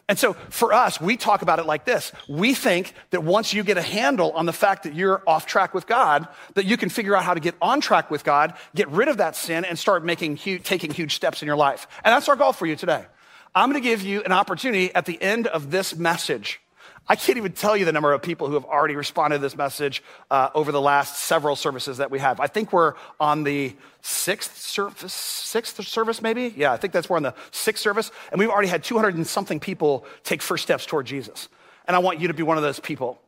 And 0.10 0.18
so 0.18 0.34
for 0.50 0.72
us, 0.72 1.02
we 1.02 1.18
talk 1.18 1.42
about 1.42 1.60
it 1.60 1.66
like 1.66 1.84
this. 1.84 2.14
We 2.30 2.54
think 2.54 2.94
that 3.10 3.26
once 3.26 3.54
you 3.54 3.64
get 3.64 3.78
a 3.78 3.82
handle 3.82 4.32
on 4.32 4.46
the 4.46 4.54
fact 4.54 4.84
that 4.84 4.96
you're 4.96 5.22
off 5.28 5.46
track 5.46 5.74
with 5.74 5.86
God, 5.86 6.30
that 6.54 6.66
you 6.66 6.78
can 6.78 6.88
figure 6.88 7.16
out 7.16 7.24
how 7.24 7.34
to 7.34 7.42
get 7.42 7.56
on 7.62 7.82
track 7.82 8.10
with 8.10 8.24
God, 8.24 8.54
get 8.74 8.88
rid 8.88 9.10
of 9.10 9.18
that 9.18 9.36
sin, 9.36 9.66
and 9.66 9.78
start 9.78 10.06
making 10.06 10.38
taking 10.38 10.92
huge 10.92 11.14
steps 11.14 11.42
in 11.42 11.46
your 11.46 11.58
life. 11.58 11.88
And 12.06 12.14
that's 12.14 12.30
our 12.30 12.38
goal 12.38 12.54
for 12.54 12.66
you 12.66 12.78
today. 12.78 13.06
I'm 13.54 13.70
going 13.70 13.82
to 13.82 13.90
give 13.90 14.02
you 14.02 14.22
an 14.22 14.32
opportunity 14.32 14.96
at 14.96 15.06
the 15.06 15.22
end 15.22 15.48
of 15.48 15.72
this 15.72 15.96
message 15.96 16.62
I 17.10 17.16
can't 17.16 17.38
even 17.38 17.54
tell 17.54 17.78
you 17.78 17.86
the 17.86 17.94
number 17.94 18.12
of 18.12 18.22
people 18.22 18.48
who 18.48 18.56
have 18.56 18.66
already 18.66 18.96
responded 18.96 19.38
to 19.38 19.42
this 19.42 19.56
message 19.56 20.04
uh, 20.30 20.50
over 20.54 20.74
the 20.74 20.82
last 20.82 21.20
several 21.20 21.56
services 21.56 21.98
that 21.98 22.12
we 22.12 22.20
have. 22.20 22.40
I 22.42 22.48
think 22.48 22.74
we're 22.74 22.96
on 23.20 23.44
the 23.44 23.76
sixth 24.02 24.58
service, 24.58 25.14
sixth 25.14 25.82
service 25.88 26.22
maybe? 26.22 26.54
Yeah, 26.56 26.74
I 26.74 26.78
think 26.78 26.92
that's 26.92 27.10
we're 27.10 27.18
on 27.18 27.24
the 27.24 27.34
sixth 27.52 27.82
service, 27.82 28.12
and 28.32 28.40
we've 28.40 28.50
already 28.50 28.68
had 28.68 28.84
200 28.84 29.16
and 29.16 29.26
something 29.26 29.60
people 29.60 30.06
take 30.24 30.42
first 30.42 30.64
steps 30.64 30.86
toward 30.86 31.06
Jesus. 31.06 31.48
And 31.86 31.96
I 31.96 32.00
want 32.00 32.20
you 32.20 32.28
to 32.28 32.34
be 32.34 32.44
one 32.44 32.58
of 32.58 32.64
those 32.64 32.80
people. 32.80 33.22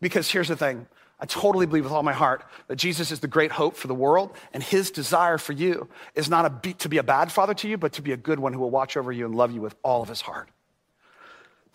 Because 0.00 0.30
here's 0.30 0.48
the 0.48 0.56
thing 0.56 0.86
I 1.20 1.26
totally 1.26 1.66
believe 1.66 1.84
with 1.84 1.92
all 1.92 2.02
my 2.02 2.12
heart 2.12 2.42
that 2.68 2.76
Jesus 2.76 3.10
is 3.10 3.20
the 3.20 3.28
great 3.28 3.52
hope 3.52 3.76
for 3.76 3.86
the 3.86 3.94
world, 3.94 4.34
and 4.54 4.62
his 4.62 4.90
desire 4.90 5.36
for 5.36 5.52
you 5.52 5.88
is 6.14 6.30
not 6.30 6.64
a, 6.64 6.74
to 6.74 6.88
be 6.88 6.98
a 6.98 7.02
bad 7.02 7.30
father 7.30 7.54
to 7.54 7.68
you, 7.68 7.76
but 7.76 7.92
to 7.94 8.02
be 8.02 8.12
a 8.12 8.16
good 8.16 8.38
one 8.38 8.54
who 8.54 8.60
will 8.60 8.70
watch 8.70 8.96
over 8.96 9.12
you 9.12 9.26
and 9.26 9.34
love 9.34 9.52
you 9.52 9.60
with 9.60 9.74
all 9.82 10.02
of 10.02 10.08
his 10.08 10.22
heart. 10.22 10.48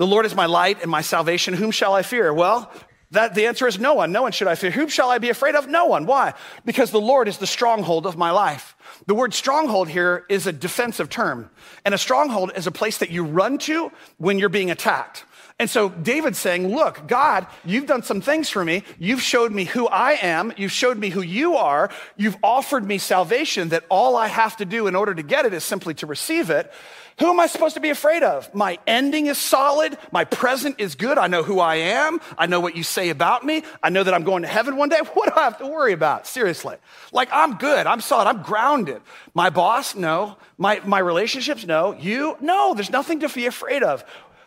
The 0.01 0.07
Lord 0.07 0.25
is 0.25 0.33
my 0.33 0.47
light 0.47 0.81
and 0.81 0.89
my 0.89 1.01
salvation. 1.01 1.53
Whom 1.53 1.69
shall 1.69 1.93
I 1.93 2.01
fear? 2.01 2.33
Well, 2.33 2.71
that, 3.11 3.35
the 3.35 3.45
answer 3.45 3.67
is 3.67 3.77
no 3.77 3.93
one. 3.93 4.11
No 4.11 4.23
one 4.23 4.31
should 4.31 4.47
I 4.47 4.55
fear. 4.55 4.71
Whom 4.71 4.89
shall 4.89 5.11
I 5.11 5.19
be 5.19 5.29
afraid 5.29 5.53
of? 5.53 5.67
No 5.67 5.85
one. 5.85 6.07
Why? 6.07 6.33
Because 6.65 6.89
the 6.89 6.99
Lord 6.99 7.27
is 7.27 7.37
the 7.37 7.45
stronghold 7.45 8.07
of 8.07 8.17
my 8.17 8.31
life. 8.31 8.75
The 9.05 9.13
word 9.13 9.35
stronghold 9.35 9.89
here 9.89 10.25
is 10.27 10.47
a 10.47 10.51
defensive 10.51 11.11
term. 11.11 11.51
And 11.85 11.93
a 11.93 11.99
stronghold 11.99 12.51
is 12.55 12.65
a 12.65 12.71
place 12.71 12.97
that 12.97 13.11
you 13.11 13.23
run 13.23 13.59
to 13.59 13.91
when 14.17 14.39
you're 14.39 14.49
being 14.49 14.71
attacked. 14.71 15.23
And 15.59 15.69
so 15.69 15.89
David's 15.89 16.39
saying, 16.39 16.75
Look, 16.75 17.07
God, 17.07 17.45
you've 17.63 17.85
done 17.85 18.01
some 18.01 18.21
things 18.21 18.49
for 18.49 18.65
me. 18.65 18.81
You've 18.97 19.21
showed 19.21 19.51
me 19.51 19.65
who 19.65 19.87
I 19.87 20.13
am. 20.13 20.51
You've 20.57 20.71
showed 20.71 20.97
me 20.97 21.09
who 21.09 21.21
you 21.21 21.57
are. 21.57 21.91
You've 22.17 22.37
offered 22.41 22.83
me 22.83 22.97
salvation 22.97 23.69
that 23.69 23.85
all 23.87 24.15
I 24.15 24.25
have 24.25 24.57
to 24.57 24.65
do 24.65 24.87
in 24.87 24.95
order 24.95 25.13
to 25.13 25.21
get 25.21 25.45
it 25.45 25.53
is 25.53 25.63
simply 25.63 25.93
to 25.93 26.07
receive 26.07 26.49
it. 26.49 26.73
Who 27.21 27.29
am 27.29 27.39
I 27.39 27.45
supposed 27.45 27.75
to 27.75 27.79
be 27.79 27.91
afraid 27.91 28.23
of? 28.23 28.51
My 28.51 28.79
ending 28.87 29.27
is 29.27 29.37
solid. 29.37 29.95
My 30.11 30.25
present 30.25 30.79
is 30.79 30.95
good. 30.95 31.19
I 31.19 31.27
know 31.27 31.43
who 31.43 31.59
I 31.59 31.75
am. 31.75 32.19
I 32.35 32.47
know 32.47 32.59
what 32.59 32.75
you 32.75 32.81
say 32.81 33.09
about 33.09 33.45
me. 33.45 33.61
I 33.83 33.91
know 33.91 34.01
that 34.01 34.11
I'm 34.11 34.23
going 34.23 34.41
to 34.41 34.47
heaven 34.47 34.75
one 34.75 34.89
day. 34.89 34.97
What 35.13 35.29
do 35.29 35.39
I 35.39 35.43
have 35.43 35.59
to 35.59 35.67
worry 35.67 35.93
about? 35.93 36.25
Seriously. 36.25 36.77
Like, 37.11 37.29
I'm 37.31 37.57
good. 37.57 37.85
I'm 37.85 38.01
solid. 38.01 38.27
I'm 38.27 38.41
grounded. 38.41 39.03
My 39.35 39.51
boss? 39.51 39.93
No. 39.93 40.35
My, 40.57 40.81
my 40.83 40.97
relationships? 40.97 41.63
No. 41.63 41.93
You? 41.93 42.37
No. 42.41 42.73
There's 42.73 42.89
nothing 42.89 43.19
to 43.19 43.29
be 43.29 43.45
afraid 43.45 43.83
of. 43.83 44.03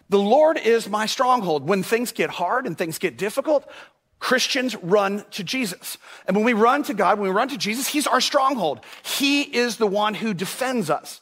The 0.08 0.18
Lord 0.18 0.58
is 0.58 0.88
my 0.88 1.06
stronghold. 1.06 1.68
When 1.68 1.84
things 1.84 2.10
get 2.10 2.28
hard 2.28 2.66
and 2.66 2.76
things 2.76 2.98
get 2.98 3.16
difficult, 3.16 3.70
Christians 4.18 4.74
run 4.74 5.24
to 5.30 5.44
Jesus. 5.44 5.96
And 6.26 6.36
when 6.36 6.44
we 6.44 6.54
run 6.54 6.82
to 6.84 6.94
God, 6.94 7.20
when 7.20 7.28
we 7.28 7.36
run 7.36 7.50
to 7.50 7.56
Jesus, 7.56 7.86
He's 7.86 8.08
our 8.08 8.20
stronghold. 8.20 8.80
He 9.04 9.42
is 9.42 9.76
the 9.76 9.86
one 9.86 10.14
who 10.14 10.34
defends 10.34 10.90
us. 10.90 11.20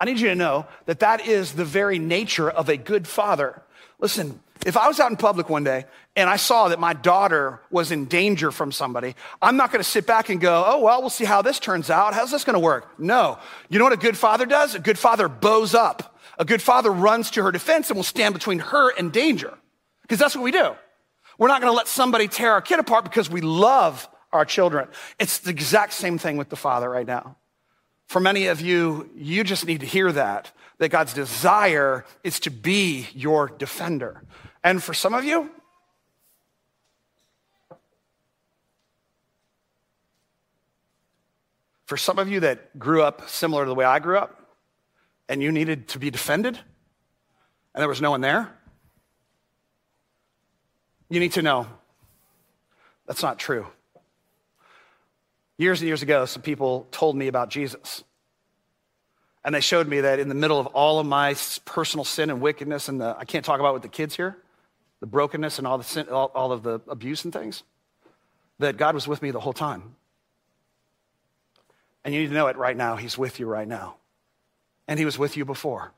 I 0.00 0.04
need 0.04 0.20
you 0.20 0.28
to 0.28 0.34
know 0.34 0.66
that 0.86 1.00
that 1.00 1.26
is 1.26 1.52
the 1.52 1.64
very 1.64 1.98
nature 1.98 2.48
of 2.48 2.68
a 2.68 2.76
good 2.76 3.08
father. 3.08 3.62
Listen, 3.98 4.40
if 4.64 4.76
I 4.76 4.88
was 4.88 5.00
out 5.00 5.10
in 5.10 5.16
public 5.16 5.48
one 5.48 5.64
day 5.64 5.86
and 6.16 6.28
I 6.28 6.36
saw 6.36 6.68
that 6.68 6.80
my 6.80 6.92
daughter 6.92 7.60
was 7.70 7.90
in 7.90 8.06
danger 8.06 8.50
from 8.50 8.72
somebody, 8.72 9.14
I'm 9.40 9.56
not 9.56 9.72
going 9.72 9.82
to 9.82 9.88
sit 9.88 10.06
back 10.06 10.28
and 10.28 10.40
go, 10.40 10.64
oh, 10.66 10.80
well, 10.80 11.00
we'll 11.00 11.10
see 11.10 11.24
how 11.24 11.42
this 11.42 11.58
turns 11.58 11.90
out. 11.90 12.14
How's 12.14 12.30
this 12.30 12.44
going 12.44 12.54
to 12.54 12.60
work? 12.60 12.98
No. 12.98 13.38
You 13.68 13.78
know 13.78 13.84
what 13.84 13.92
a 13.92 13.96
good 13.96 14.16
father 14.16 14.46
does? 14.46 14.74
A 14.74 14.80
good 14.80 14.98
father 14.98 15.28
bows 15.28 15.74
up. 15.74 16.16
A 16.38 16.44
good 16.44 16.62
father 16.62 16.90
runs 16.92 17.30
to 17.32 17.42
her 17.42 17.50
defense 17.50 17.90
and 17.90 17.96
will 17.96 18.04
stand 18.04 18.34
between 18.34 18.60
her 18.60 18.90
and 18.96 19.12
danger. 19.12 19.56
Because 20.02 20.18
that's 20.18 20.36
what 20.36 20.44
we 20.44 20.52
do. 20.52 20.74
We're 21.38 21.48
not 21.48 21.60
going 21.60 21.72
to 21.72 21.76
let 21.76 21.88
somebody 21.88 22.28
tear 22.28 22.52
our 22.52 22.60
kid 22.60 22.78
apart 22.78 23.04
because 23.04 23.30
we 23.30 23.40
love 23.40 24.08
our 24.32 24.44
children. 24.44 24.88
It's 25.18 25.38
the 25.38 25.50
exact 25.50 25.92
same 25.92 26.18
thing 26.18 26.36
with 26.36 26.48
the 26.48 26.56
father 26.56 26.88
right 26.88 27.06
now. 27.06 27.36
For 28.08 28.20
many 28.20 28.46
of 28.46 28.62
you, 28.62 29.10
you 29.14 29.44
just 29.44 29.66
need 29.66 29.80
to 29.80 29.86
hear 29.86 30.10
that, 30.10 30.50
that 30.78 30.88
God's 30.88 31.12
desire 31.12 32.06
is 32.24 32.40
to 32.40 32.50
be 32.50 33.06
your 33.12 33.48
defender. 33.48 34.22
And 34.64 34.82
for 34.82 34.94
some 34.94 35.12
of 35.12 35.24
you, 35.24 35.50
for 41.84 41.98
some 41.98 42.18
of 42.18 42.28
you 42.28 42.40
that 42.40 42.78
grew 42.78 43.02
up 43.02 43.28
similar 43.28 43.64
to 43.64 43.68
the 43.68 43.74
way 43.74 43.84
I 43.84 43.98
grew 43.98 44.16
up, 44.16 44.56
and 45.28 45.42
you 45.42 45.52
needed 45.52 45.88
to 45.88 45.98
be 45.98 46.10
defended, 46.10 46.58
and 47.74 47.82
there 47.82 47.88
was 47.88 48.00
no 48.00 48.10
one 48.10 48.22
there, 48.22 48.50
you 51.10 51.20
need 51.20 51.32
to 51.32 51.42
know 51.42 51.66
that's 53.06 53.22
not 53.22 53.38
true. 53.38 53.66
Years 55.58 55.80
and 55.80 55.88
years 55.88 56.02
ago, 56.02 56.24
some 56.24 56.42
people 56.42 56.86
told 56.90 57.16
me 57.16 57.26
about 57.26 57.50
Jesus. 57.50 58.04
And 59.44 59.54
they 59.54 59.60
showed 59.60 59.88
me 59.88 60.00
that 60.02 60.20
in 60.20 60.28
the 60.28 60.34
middle 60.34 60.58
of 60.58 60.66
all 60.68 61.00
of 61.00 61.06
my 61.06 61.34
personal 61.64 62.04
sin 62.04 62.30
and 62.30 62.40
wickedness, 62.40 62.88
and 62.88 63.00
the, 63.00 63.16
I 63.18 63.24
can't 63.24 63.44
talk 63.44 63.60
about 63.60 63.74
with 63.74 63.82
the 63.82 63.88
kids 63.88 64.14
here, 64.16 64.36
the 65.00 65.06
brokenness 65.06 65.58
and 65.58 65.66
all, 65.66 65.78
the 65.78 65.84
sin, 65.84 66.08
all, 66.08 66.30
all 66.34 66.52
of 66.52 66.62
the 66.62 66.80
abuse 66.88 67.24
and 67.24 67.32
things, 67.32 67.62
that 68.58 68.76
God 68.76 68.94
was 68.94 69.06
with 69.08 69.20
me 69.20 69.30
the 69.30 69.40
whole 69.40 69.52
time. 69.52 69.96
And 72.04 72.14
you 72.14 72.20
need 72.20 72.28
to 72.28 72.34
know 72.34 72.46
it 72.46 72.56
right 72.56 72.76
now. 72.76 72.96
He's 72.96 73.18
with 73.18 73.38
you 73.40 73.46
right 73.46 73.68
now. 73.68 73.96
And 74.86 74.98
He 74.98 75.04
was 75.04 75.18
with 75.18 75.36
you 75.36 75.44
before. 75.44 75.92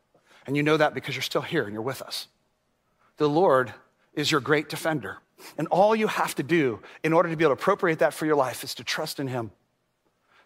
And 0.46 0.56
you 0.56 0.62
know 0.62 0.76
that 0.76 0.94
because 0.94 1.14
you're 1.14 1.22
still 1.22 1.42
here 1.42 1.64
and 1.64 1.72
you're 1.72 1.82
with 1.82 2.02
us. 2.02 2.28
The 3.18 3.28
Lord 3.28 3.72
is 4.14 4.30
your 4.30 4.40
great 4.40 4.68
defender. 4.68 5.18
And 5.58 5.68
all 5.68 5.94
you 5.94 6.06
have 6.06 6.34
to 6.36 6.42
do 6.42 6.80
in 7.02 7.12
order 7.12 7.28
to 7.28 7.36
be 7.36 7.44
able 7.44 7.54
to 7.56 7.60
appropriate 7.60 8.00
that 8.00 8.14
for 8.14 8.26
your 8.26 8.36
life 8.36 8.64
is 8.64 8.74
to 8.76 8.84
trust 8.84 9.20
in 9.20 9.28
Him, 9.28 9.50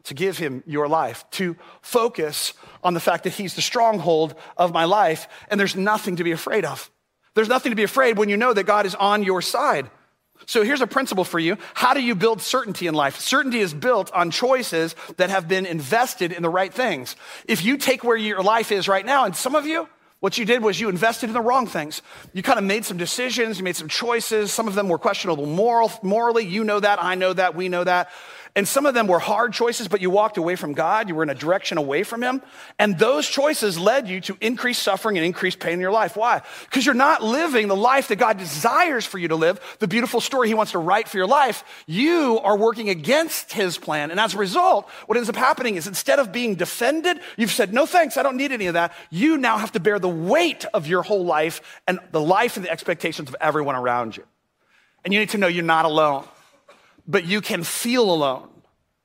to 0.04 0.14
give 0.14 0.38
Him 0.38 0.62
your 0.66 0.88
life, 0.88 1.24
to 1.32 1.56
focus 1.82 2.54
on 2.82 2.94
the 2.94 3.00
fact 3.00 3.24
that 3.24 3.34
He's 3.34 3.54
the 3.54 3.62
stronghold 3.62 4.34
of 4.56 4.72
my 4.72 4.84
life, 4.84 5.28
and 5.48 5.58
there's 5.58 5.76
nothing 5.76 6.16
to 6.16 6.24
be 6.24 6.32
afraid 6.32 6.64
of. 6.64 6.90
There's 7.34 7.48
nothing 7.48 7.70
to 7.70 7.76
be 7.76 7.82
afraid 7.82 8.16
when 8.16 8.28
you 8.28 8.36
know 8.36 8.52
that 8.52 8.64
God 8.64 8.86
is 8.86 8.94
on 8.94 9.22
your 9.22 9.42
side. 9.42 9.90
So 10.46 10.62
here's 10.62 10.80
a 10.80 10.86
principle 10.86 11.24
for 11.24 11.38
you. 11.38 11.56
How 11.74 11.94
do 11.94 12.02
you 12.02 12.14
build 12.14 12.42
certainty 12.42 12.86
in 12.86 12.94
life? 12.94 13.18
Certainty 13.18 13.60
is 13.60 13.72
built 13.72 14.12
on 14.12 14.30
choices 14.30 14.94
that 15.16 15.30
have 15.30 15.48
been 15.48 15.64
invested 15.64 16.32
in 16.32 16.42
the 16.42 16.50
right 16.50 16.72
things. 16.72 17.16
If 17.46 17.64
you 17.64 17.76
take 17.76 18.04
where 18.04 18.16
your 18.16 18.42
life 18.42 18.72
is 18.72 18.88
right 18.88 19.06
now, 19.06 19.24
and 19.24 19.34
some 19.34 19.54
of 19.54 19.66
you, 19.66 19.88
what 20.25 20.38
you 20.38 20.47
did 20.47 20.62
was 20.62 20.81
you 20.81 20.88
invested 20.88 21.28
in 21.28 21.35
the 21.35 21.40
wrong 21.43 21.66
things. 21.66 22.00
You 22.33 22.43
kind 22.43 22.59
of 22.59 22.64
made 22.64 22.87
some 22.87 22.97
decisions, 22.97 23.59
you 23.59 23.62
made 23.62 23.76
some 23.76 23.88
choices. 23.90 24.50
Some 24.50 24.66
of 24.66 24.75
them 24.75 24.88
were 24.88 24.97
questionable 24.97 25.45
moral, 25.45 25.93
morally. 26.02 26.47
You 26.47 26.64
know 26.64 26.81
that, 26.81 26.99
I 27.04 27.14
know 27.14 27.35
that, 27.35 27.54
we 27.54 27.69
know 27.69 27.85
that. 27.85 28.09
And 28.56 28.68
some 28.68 28.87
of 28.87 28.94
them 28.94 29.08
were 29.08 29.18
hard 29.18 29.52
choices, 29.52 29.88
but 29.88 30.00
you 30.00 30.11
walked 30.11 30.37
away 30.37 30.54
from 30.54 30.75
God. 30.75 31.08
You 31.08 31.16
were 31.16 31.25
in 31.25 31.30
a 31.30 31.34
direction 31.34 31.76
away 31.76 32.04
from 32.04 32.23
Him. 32.23 32.40
And 32.78 32.96
those 32.96 33.26
choices 33.26 33.76
led 33.80 34.08
you 34.08 34.20
to 34.23 34.37
increased 34.40 34.80
suffering 34.80 35.16
and 35.16 35.26
increased 35.26 35.58
pain 35.58 35.73
in 35.73 35.80
your 35.80 35.90
life. 35.90 36.16
Why? 36.16 36.40
Because 36.62 36.87
you're 36.87 36.94
not 36.94 37.20
living 37.20 37.66
the 37.66 37.75
life 37.75 38.08
that 38.08 38.16
God 38.16 38.38
desires 38.38 39.04
for 39.04 39.18
you 39.18 39.26
to 39.28 39.34
live, 39.34 39.61
the 39.80 39.88
beautiful 39.88 40.20
story 40.20 40.46
He 40.46 40.54
wants 40.54 40.70
to 40.70 40.78
write 40.78 41.08
for 41.08 41.16
your 41.16 41.26
life. 41.26 41.64
You 41.88 42.38
are 42.44 42.56
working 42.56 42.90
against 42.90 43.52
His 43.52 43.76
plan. 43.76 44.12
And 44.12 44.20
as 44.20 44.34
a 44.34 44.38
result, 44.38 44.88
what 45.06 45.16
ends 45.16 45.28
up 45.28 45.34
happening 45.34 45.75
is 45.75 45.88
instead 45.88 46.20
of 46.20 46.30
being 46.30 46.54
defended, 46.54 47.18
you've 47.37 47.50
said, 47.50 47.75
no 47.75 47.87
thanks, 47.87 48.16
I 48.16 48.23
don't 48.23 48.37
need 48.37 48.52
any 48.52 48.66
of 48.66 48.75
that. 48.75 48.94
You 49.11 49.37
now 49.37 49.58
have 49.58 49.73
to 49.73 49.80
bear 49.80 49.99
the 49.99 50.08
weight 50.08 50.64
of 50.73 50.87
your 50.87 51.02
whole 51.02 51.25
life 51.25 51.80
and 51.88 51.99
the 52.12 52.20
life 52.20 52.56
and 52.56 52.64
the 52.64 52.70
expectations 52.70 53.28
of 53.28 53.34
everyone 53.40 53.75
around 53.75 54.16
you. 54.16 54.25
And 55.04 55.12
you 55.12 55.18
need 55.18 55.30
to 55.30 55.38
know 55.38 55.49
you're 55.49 55.64
not 55.64 55.87
alone 55.87 56.25
but 57.06 57.25
you 57.25 57.40
can 57.40 57.64
feel 57.64 58.11
alone 58.11 58.49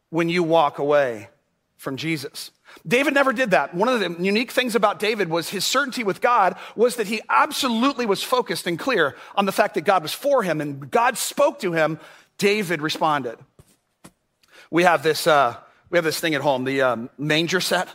when 0.10 0.30
you 0.30 0.44
walk 0.44 0.80
away 0.80 1.30
from 1.78 1.98
Jesus. 1.98 2.52
David 2.86 3.14
never 3.14 3.34
did 3.34 3.52
that. 3.52 3.74
One 3.74 3.90
of 3.90 4.00
the 4.00 4.24
unique 4.24 4.52
things 4.52 4.76
about 4.76 5.00
David 5.00 5.30
was 5.30 5.50
his 5.50 5.66
certainty 5.66 6.04
with 6.04 6.22
God 6.22 6.56
was 6.76 6.98
that 6.98 7.08
he 7.08 7.22
absolutely 7.30 8.06
was 8.06 8.22
focused 8.22 8.68
and 8.68 8.78
clear 8.78 9.16
on 9.36 9.46
the 9.46 9.52
fact 9.52 9.76
that 9.76 9.86
God 9.86 10.04
was 10.04 10.14
for 10.14 10.44
him 10.44 10.62
and 10.62 10.90
God 10.92 11.18
spoke 11.18 11.60
to 11.60 11.74
him. 11.74 12.00
David 12.38 12.82
responded. 12.82 13.38
We 14.72 14.84
have 14.84 15.04
this, 15.04 15.26
uh, 15.26 15.56
we 15.90 15.98
have 15.98 16.06
this 16.06 16.20
thing 16.20 16.36
at 16.36 16.42
home, 16.42 16.64
the 16.64 16.82
um, 16.82 17.10
manger 17.18 17.60
set, 17.60 17.90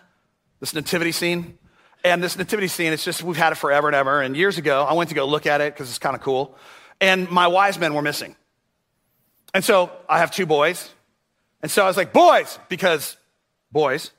this 0.61 0.75
nativity 0.75 1.13
scene. 1.13 1.59
And 2.05 2.23
this 2.23 2.37
nativity 2.37 2.69
scene, 2.69 2.93
it's 2.93 3.05
just, 3.05 3.23
we've 3.23 3.37
had 3.37 3.53
it 3.53 3.57
forever 3.57 3.87
and 3.87 3.97
ever. 3.97 4.21
And 4.21 4.37
years 4.37 4.59
ago, 4.59 4.83
I 4.83 4.93
went 4.93 5.09
to 5.09 5.15
go 5.15 5.25
look 5.25 5.47
at 5.47 5.63
it 5.63 5.73
because 5.73 5.89
it's 5.89 5.99
kind 5.99 6.15
of 6.15 6.21
cool. 6.21 6.57
And 7.01 7.31
my 7.31 7.47
wise 7.47 7.79
men 7.79 7.95
were 7.95 8.03
missing. 8.03 8.37
And 9.55 9.65
so 9.65 9.91
I 10.09 10.19
have 10.19 10.33
two 10.33 10.47
boys. 10.47 10.91
And 11.63 11.71
so 11.71 11.85
I 11.85 11.87
was 11.87 11.97
like, 11.97 12.13
boys, 12.13 12.59
because 12.69 13.17
boys. 13.73 14.11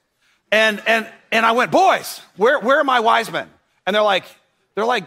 And, 0.51 0.81
and, 0.87 1.07
and 1.31 1.45
I 1.45 1.51
went, 1.51 1.71
boys, 1.71 2.21
where, 2.37 2.59
where 2.59 2.79
are 2.79 2.83
my 2.83 3.01
wise 3.01 3.31
men? 3.31 3.49
And 3.85 3.93
they're 3.93 4.01
like, 4.01 4.23
they're 4.73 4.85
like, 4.85 5.05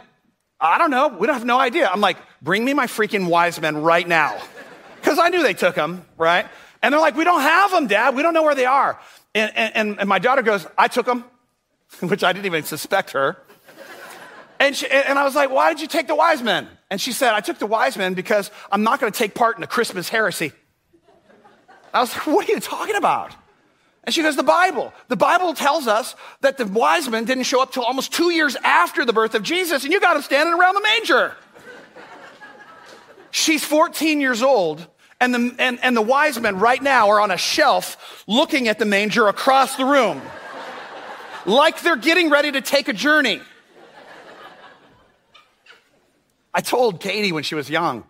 I 0.60 0.78
don't 0.78 0.90
know. 0.90 1.08
We 1.08 1.26
don't 1.26 1.34
have 1.34 1.44
no 1.44 1.58
idea. 1.58 1.88
I'm 1.90 2.00
like, 2.00 2.18
bring 2.42 2.64
me 2.64 2.74
my 2.74 2.86
freaking 2.86 3.28
wise 3.28 3.60
men 3.60 3.82
right 3.82 4.06
now. 4.06 4.38
Because 5.00 5.20
I 5.20 5.28
knew 5.28 5.44
they 5.44 5.54
took 5.54 5.76
them, 5.76 6.04
right? 6.18 6.44
And 6.82 6.92
they're 6.92 7.00
like, 7.00 7.16
we 7.16 7.22
don't 7.22 7.40
have 7.40 7.70
them, 7.70 7.86
dad. 7.86 8.16
We 8.16 8.22
don't 8.22 8.34
know 8.34 8.42
where 8.42 8.56
they 8.56 8.66
are. 8.66 8.98
And, 9.32 9.52
and, 9.56 10.00
and 10.00 10.08
my 10.08 10.18
daughter 10.18 10.42
goes, 10.42 10.66
I 10.76 10.88
took 10.88 11.06
them, 11.06 11.24
which 12.00 12.24
I 12.24 12.32
didn't 12.32 12.46
even 12.46 12.64
suspect 12.64 13.12
her. 13.12 13.36
And, 14.60 14.74
she, 14.74 14.88
and 14.88 15.18
I 15.18 15.24
was 15.24 15.34
like, 15.34 15.50
why 15.50 15.72
did 15.72 15.80
you 15.80 15.86
take 15.86 16.08
the 16.08 16.14
wise 16.14 16.42
men? 16.42 16.68
And 16.90 17.00
she 17.00 17.12
said, 17.12 17.34
I 17.34 17.40
took 17.40 17.58
the 17.58 17.66
wise 17.66 17.96
men 17.96 18.14
because 18.14 18.50
I'm 18.72 18.82
not 18.82 19.00
going 19.00 19.12
to 19.12 19.16
take 19.16 19.34
part 19.34 19.56
in 19.56 19.62
a 19.62 19.66
Christmas 19.66 20.08
heresy. 20.08 20.52
I 21.92 22.00
was 22.00 22.12
like, 22.12 22.26
what 22.26 22.48
are 22.48 22.52
you 22.52 22.60
talking 22.60 22.96
about? 22.96 23.34
And 24.04 24.14
she 24.14 24.22
goes, 24.22 24.36
the 24.36 24.42
Bible. 24.42 24.92
The 25.08 25.16
Bible 25.16 25.54
tells 25.54 25.86
us 25.86 26.16
that 26.40 26.56
the 26.56 26.66
wise 26.66 27.08
men 27.08 27.24
didn't 27.24 27.44
show 27.44 27.62
up 27.62 27.72
till 27.72 27.84
almost 27.84 28.12
two 28.12 28.30
years 28.30 28.56
after 28.64 29.04
the 29.04 29.12
birth 29.12 29.34
of 29.34 29.42
Jesus, 29.42 29.84
and 29.84 29.92
you 29.92 30.00
got 30.00 30.14
them 30.14 30.22
standing 30.22 30.54
around 30.54 30.74
the 30.74 30.80
manger. 30.80 31.34
She's 33.30 33.64
14 33.64 34.20
years 34.20 34.42
old, 34.42 34.86
and 35.20 35.34
the, 35.34 35.54
and, 35.58 35.78
and 35.82 35.96
the 35.96 36.02
wise 36.02 36.40
men 36.40 36.58
right 36.58 36.82
now 36.82 37.10
are 37.10 37.20
on 37.20 37.30
a 37.30 37.36
shelf 37.36 38.24
looking 38.26 38.68
at 38.68 38.78
the 38.78 38.86
manger 38.86 39.28
across 39.28 39.76
the 39.76 39.84
room, 39.84 40.22
like 41.44 41.82
they're 41.82 41.96
getting 41.96 42.30
ready 42.30 42.50
to 42.52 42.60
take 42.60 42.88
a 42.88 42.94
journey. 42.94 43.40
I 46.58 46.60
told 46.60 46.98
Katie 46.98 47.30
when 47.30 47.44
she 47.44 47.54
was 47.54 47.70
young, 47.70 48.02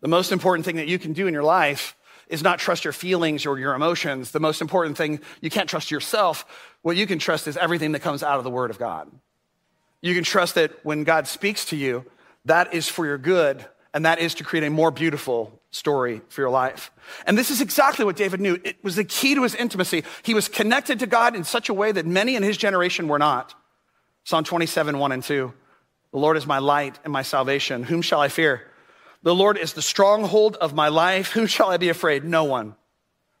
the 0.00 0.08
most 0.08 0.32
important 0.32 0.64
thing 0.64 0.74
that 0.74 0.88
you 0.88 0.98
can 0.98 1.12
do 1.12 1.28
in 1.28 1.32
your 1.32 1.44
life 1.44 1.96
is 2.26 2.42
not 2.42 2.58
trust 2.58 2.82
your 2.82 2.92
feelings 2.92 3.46
or 3.46 3.60
your 3.60 3.74
emotions. 3.74 4.32
The 4.32 4.40
most 4.40 4.60
important 4.60 4.96
thing, 4.96 5.20
you 5.40 5.50
can't 5.50 5.70
trust 5.70 5.92
yourself. 5.92 6.44
What 6.82 6.96
you 6.96 7.06
can 7.06 7.20
trust 7.20 7.46
is 7.46 7.56
everything 7.56 7.92
that 7.92 8.00
comes 8.00 8.24
out 8.24 8.38
of 8.38 8.44
the 8.44 8.50
Word 8.50 8.72
of 8.72 8.80
God. 8.80 9.08
You 10.00 10.16
can 10.16 10.24
trust 10.24 10.56
that 10.56 10.84
when 10.84 11.04
God 11.04 11.28
speaks 11.28 11.66
to 11.66 11.76
you, 11.76 12.04
that 12.46 12.74
is 12.74 12.88
for 12.88 13.06
your 13.06 13.18
good, 13.18 13.64
and 13.94 14.04
that 14.04 14.18
is 14.18 14.34
to 14.34 14.42
create 14.42 14.66
a 14.66 14.70
more 14.70 14.90
beautiful 14.90 15.60
story 15.70 16.22
for 16.28 16.40
your 16.40 16.50
life. 16.50 16.90
And 17.24 17.38
this 17.38 17.52
is 17.52 17.60
exactly 17.60 18.04
what 18.04 18.16
David 18.16 18.40
knew. 18.40 18.58
It 18.64 18.82
was 18.82 18.96
the 18.96 19.04
key 19.04 19.36
to 19.36 19.44
his 19.44 19.54
intimacy. 19.54 20.02
He 20.24 20.34
was 20.34 20.48
connected 20.48 20.98
to 20.98 21.06
God 21.06 21.36
in 21.36 21.44
such 21.44 21.68
a 21.68 21.74
way 21.74 21.92
that 21.92 22.04
many 22.04 22.34
in 22.34 22.42
his 22.42 22.56
generation 22.56 23.06
were 23.06 23.20
not. 23.20 23.54
Psalm 24.24 24.42
27, 24.42 24.98
1 24.98 25.12
and 25.12 25.22
2. 25.22 25.54
The 26.16 26.22
Lord 26.22 26.38
is 26.38 26.46
my 26.46 26.60
light 26.60 26.98
and 27.04 27.12
my 27.12 27.20
salvation. 27.20 27.82
Whom 27.82 28.00
shall 28.00 28.22
I 28.22 28.28
fear? 28.28 28.62
The 29.22 29.34
Lord 29.34 29.58
is 29.58 29.74
the 29.74 29.82
stronghold 29.82 30.56
of 30.56 30.72
my 30.72 30.88
life. 30.88 31.32
Whom 31.32 31.46
shall 31.46 31.68
I 31.68 31.76
be 31.76 31.90
afraid? 31.90 32.24
No 32.24 32.44
one. 32.44 32.74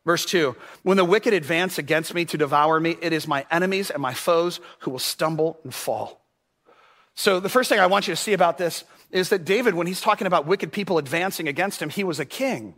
Verse 0.04 0.26
2 0.26 0.54
When 0.82 0.98
the 0.98 1.04
wicked 1.06 1.32
advance 1.32 1.78
against 1.78 2.12
me 2.12 2.26
to 2.26 2.36
devour 2.36 2.78
me, 2.78 2.98
it 3.00 3.14
is 3.14 3.26
my 3.26 3.46
enemies 3.50 3.88
and 3.88 4.02
my 4.02 4.12
foes 4.12 4.60
who 4.80 4.90
will 4.90 4.98
stumble 4.98 5.58
and 5.64 5.72
fall. 5.72 6.20
So, 7.14 7.40
the 7.40 7.48
first 7.48 7.70
thing 7.70 7.80
I 7.80 7.86
want 7.86 8.08
you 8.08 8.12
to 8.12 8.20
see 8.20 8.34
about 8.34 8.58
this 8.58 8.84
is 9.10 9.30
that 9.30 9.46
David, 9.46 9.72
when 9.72 9.86
he's 9.86 10.02
talking 10.02 10.26
about 10.26 10.46
wicked 10.46 10.70
people 10.70 10.98
advancing 10.98 11.48
against 11.48 11.80
him, 11.80 11.88
he 11.88 12.04
was 12.04 12.20
a 12.20 12.26
king. 12.26 12.74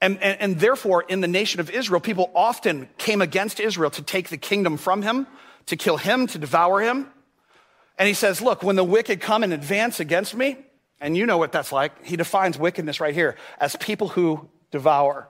And, 0.00 0.20
and, 0.20 0.40
and, 0.40 0.58
therefore, 0.58 1.02
in 1.02 1.20
the 1.20 1.28
nation 1.28 1.60
of 1.60 1.70
Israel, 1.70 2.00
people 2.00 2.32
often 2.34 2.88
came 2.98 3.22
against 3.22 3.60
Israel 3.60 3.90
to 3.90 4.02
take 4.02 4.28
the 4.28 4.38
kingdom 4.38 4.76
from 4.76 5.02
him, 5.02 5.28
to 5.66 5.76
kill 5.76 5.98
him, 5.98 6.26
to 6.26 6.38
devour 6.38 6.80
him. 6.80 7.06
And 8.00 8.08
he 8.08 8.14
says, 8.14 8.40
Look, 8.40 8.62
when 8.62 8.76
the 8.76 8.82
wicked 8.82 9.20
come 9.20 9.42
and 9.42 9.52
advance 9.52 10.00
against 10.00 10.34
me, 10.34 10.56
and 11.02 11.18
you 11.18 11.26
know 11.26 11.36
what 11.36 11.52
that's 11.52 11.70
like, 11.70 12.02
he 12.02 12.16
defines 12.16 12.58
wickedness 12.58 12.98
right 12.98 13.12
here 13.12 13.36
as 13.60 13.76
people 13.76 14.08
who 14.08 14.48
devour. 14.70 15.28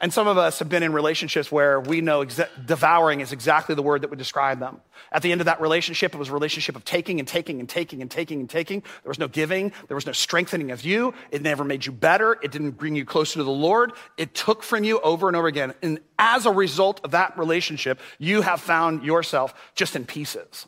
And 0.00 0.12
some 0.12 0.28
of 0.28 0.38
us 0.38 0.60
have 0.60 0.68
been 0.68 0.84
in 0.84 0.92
relationships 0.92 1.50
where 1.50 1.80
we 1.80 2.00
know 2.00 2.24
exa- 2.24 2.48
devouring 2.64 3.20
is 3.20 3.32
exactly 3.32 3.74
the 3.74 3.82
word 3.82 4.02
that 4.02 4.10
would 4.10 4.20
describe 4.20 4.60
them. 4.60 4.80
At 5.10 5.22
the 5.22 5.32
end 5.32 5.40
of 5.40 5.46
that 5.46 5.60
relationship, 5.60 6.14
it 6.14 6.18
was 6.18 6.28
a 6.28 6.32
relationship 6.32 6.76
of 6.76 6.84
taking 6.84 7.18
and 7.18 7.26
taking 7.26 7.58
and 7.58 7.68
taking 7.68 8.00
and 8.00 8.10
taking 8.10 8.38
and 8.38 8.48
taking. 8.48 8.82
There 9.02 9.10
was 9.10 9.18
no 9.18 9.26
giving. 9.28 9.72
There 9.88 9.96
was 9.96 10.06
no 10.06 10.12
strengthening 10.12 10.70
of 10.70 10.84
you. 10.84 11.12
It 11.32 11.42
never 11.42 11.64
made 11.64 11.86
you 11.86 11.92
better. 11.92 12.38
It 12.40 12.52
didn't 12.52 12.78
bring 12.78 12.94
you 12.94 13.04
closer 13.04 13.40
to 13.40 13.44
the 13.44 13.50
Lord. 13.50 13.92
It 14.16 14.32
took 14.32 14.62
from 14.62 14.84
you 14.84 15.00
over 15.00 15.26
and 15.26 15.36
over 15.36 15.48
again. 15.48 15.74
And 15.82 15.98
as 16.20 16.46
a 16.46 16.52
result 16.52 17.00
of 17.02 17.10
that 17.10 17.36
relationship, 17.36 17.98
you 18.18 18.42
have 18.42 18.60
found 18.60 19.02
yourself 19.02 19.52
just 19.74 19.96
in 19.96 20.06
pieces. 20.06 20.66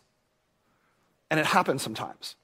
And 1.33 1.41
it 1.41 1.47
happens 1.47 1.81
sometimes 1.81 2.37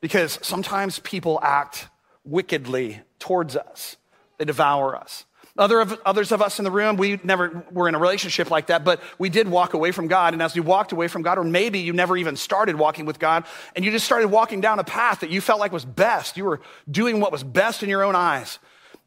because 0.00 0.40
sometimes 0.42 0.98
people 0.98 1.38
act 1.44 1.86
wickedly 2.24 3.00
towards 3.20 3.54
us, 3.54 3.96
they 4.36 4.44
devour 4.44 4.96
us. 4.96 5.26
Other 5.56 5.80
of, 5.80 6.00
others 6.04 6.32
of 6.32 6.42
us 6.42 6.58
in 6.58 6.64
the 6.64 6.70
room, 6.72 6.96
we 6.96 7.20
never 7.22 7.64
were 7.70 7.88
in 7.88 7.94
a 7.94 8.00
relationship 8.00 8.50
like 8.50 8.66
that, 8.66 8.84
but 8.84 9.00
we 9.16 9.28
did 9.28 9.46
walk 9.46 9.74
away 9.74 9.92
from 9.92 10.08
God. 10.08 10.32
And 10.32 10.42
as 10.42 10.56
we 10.56 10.60
walked 10.60 10.90
away 10.90 11.06
from 11.06 11.22
God, 11.22 11.38
or 11.38 11.44
maybe 11.44 11.78
you 11.78 11.92
never 11.92 12.16
even 12.16 12.34
started 12.34 12.74
walking 12.74 13.06
with 13.06 13.20
God, 13.20 13.44
and 13.76 13.84
you 13.84 13.92
just 13.92 14.06
started 14.06 14.26
walking 14.26 14.60
down 14.60 14.80
a 14.80 14.84
path 14.84 15.20
that 15.20 15.30
you 15.30 15.40
felt 15.40 15.60
like 15.60 15.70
was 15.70 15.84
best. 15.84 16.36
You 16.36 16.46
were 16.46 16.60
doing 16.90 17.20
what 17.20 17.30
was 17.30 17.44
best 17.44 17.84
in 17.84 17.88
your 17.88 18.02
own 18.02 18.16
eyes. 18.16 18.58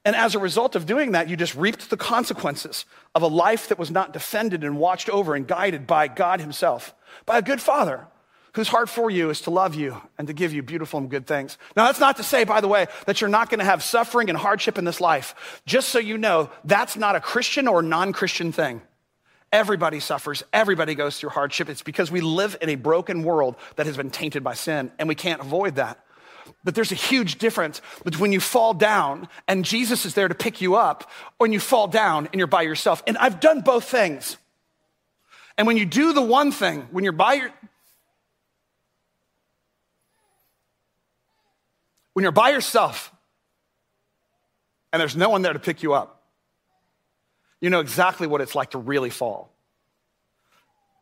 And 0.05 0.15
as 0.15 0.33
a 0.33 0.39
result 0.39 0.77
of 0.77 0.85
doing 0.85 1.11
that, 1.11 1.27
you 1.27 1.35
just 1.35 1.55
reaped 1.55 1.89
the 1.89 1.97
consequences 1.97 2.85
of 3.13 3.21
a 3.21 3.27
life 3.27 3.67
that 3.67 3.77
was 3.77 3.91
not 3.91 4.13
defended 4.13 4.63
and 4.63 4.77
watched 4.77 5.09
over 5.09 5.35
and 5.35 5.45
guided 5.45 5.85
by 5.85 6.07
God 6.07 6.39
Himself, 6.39 6.95
by 7.25 7.37
a 7.39 7.41
good 7.41 7.59
Father 7.59 8.07
whose 8.55 8.69
heart 8.69 8.87
for 8.87 9.09
you 9.11 9.29
is 9.29 9.41
to 9.41 9.49
love 9.49 9.75
you 9.75 10.01
and 10.17 10.27
to 10.27 10.33
give 10.33 10.53
you 10.53 10.63
beautiful 10.63 10.97
and 10.97 11.09
good 11.09 11.27
things. 11.27 11.57
Now, 11.75 11.85
that's 11.85 11.99
not 11.99 12.17
to 12.17 12.23
say, 12.23 12.45
by 12.45 12.61
the 12.61 12.69
way, 12.69 12.87
that 13.05 13.19
you're 13.19 13.29
not 13.29 13.49
going 13.49 13.59
to 13.59 13.65
have 13.65 13.83
suffering 13.83 14.29
and 14.29 14.37
hardship 14.37 14.77
in 14.77 14.85
this 14.85 15.01
life. 15.01 15.61
Just 15.65 15.89
so 15.89 15.99
you 15.99 16.17
know, 16.17 16.49
that's 16.63 16.95
not 16.95 17.15
a 17.15 17.19
Christian 17.19 17.67
or 17.67 17.81
non 17.81 18.13
Christian 18.13 18.53
thing. 18.53 18.81
Everybody 19.51 19.99
suffers. 19.99 20.41
Everybody 20.53 20.95
goes 20.95 21.19
through 21.19 21.31
hardship. 21.31 21.69
It's 21.69 21.83
because 21.83 22.09
we 22.09 22.21
live 22.21 22.57
in 22.61 22.69
a 22.69 22.75
broken 22.75 23.23
world 23.23 23.57
that 23.75 23.85
has 23.85 23.97
been 23.97 24.09
tainted 24.09 24.43
by 24.43 24.53
sin, 24.53 24.89
and 24.97 25.09
we 25.09 25.15
can't 25.15 25.41
avoid 25.41 25.75
that. 25.75 25.99
But 26.63 26.75
there's 26.75 26.91
a 26.91 26.95
huge 26.95 27.37
difference 27.37 27.81
between 28.03 28.31
you 28.31 28.39
fall 28.39 28.73
down 28.73 29.27
and 29.47 29.65
Jesus 29.65 30.05
is 30.05 30.13
there 30.13 30.27
to 30.27 30.35
pick 30.35 30.61
you 30.61 30.75
up, 30.75 31.03
or 31.39 31.45
when 31.45 31.53
you 31.53 31.59
fall 31.59 31.87
down 31.87 32.27
and 32.31 32.39
you're 32.39 32.47
by 32.47 32.61
yourself. 32.61 33.03
And 33.05 33.17
I've 33.17 33.39
done 33.39 33.61
both 33.61 33.85
things. 33.85 34.37
And 35.57 35.67
when 35.67 35.77
you 35.77 35.85
do 35.85 36.13
the 36.13 36.21
one 36.21 36.51
thing, 36.51 36.87
when 36.91 37.03
you're 37.03 37.13
by 37.13 37.33
your 37.33 37.51
when 42.15 42.23
you're 42.23 42.31
by 42.31 42.49
yourself 42.51 43.13
and 44.93 45.01
there's 45.01 45.17
no 45.17 45.27
one 45.27 45.41
there 45.41 45.51
to 45.51 45.59
pick 45.59 45.83
you 45.83 45.93
up, 45.93 46.23
you 47.59 47.69
know 47.69 47.81
exactly 47.81 48.25
what 48.25 48.39
it's 48.39 48.55
like 48.55 48.71
to 48.71 48.77
really 48.77 49.09
fall. 49.09 49.53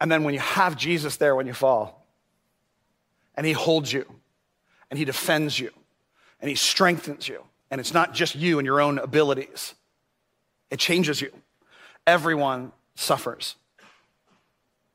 And 0.02 0.12
then 0.12 0.24
when 0.24 0.34
you 0.34 0.40
have 0.40 0.76
Jesus 0.76 1.18
there 1.18 1.36
when 1.36 1.46
you 1.46 1.54
fall, 1.54 2.08
and 3.36 3.46
he 3.46 3.54
holds 3.54 3.94
you, 3.94 4.08
and 4.90 4.98
he 4.98 5.06
defends 5.06 5.60
you, 5.60 5.70
and 6.42 6.50
he 6.50 6.56
strengthens 6.56 7.28
you, 7.28 7.44
and 7.70 7.80
it's 7.80 7.94
not 7.94 8.16
just 8.16 8.34
you 8.34 8.58
and 8.58 8.66
your 8.66 8.82
own 8.82 8.98
abilities, 8.98 9.76
it 10.72 10.80
changes 10.80 11.22
you. 11.22 11.32
Everyone 12.08 12.72
suffers, 12.96 13.56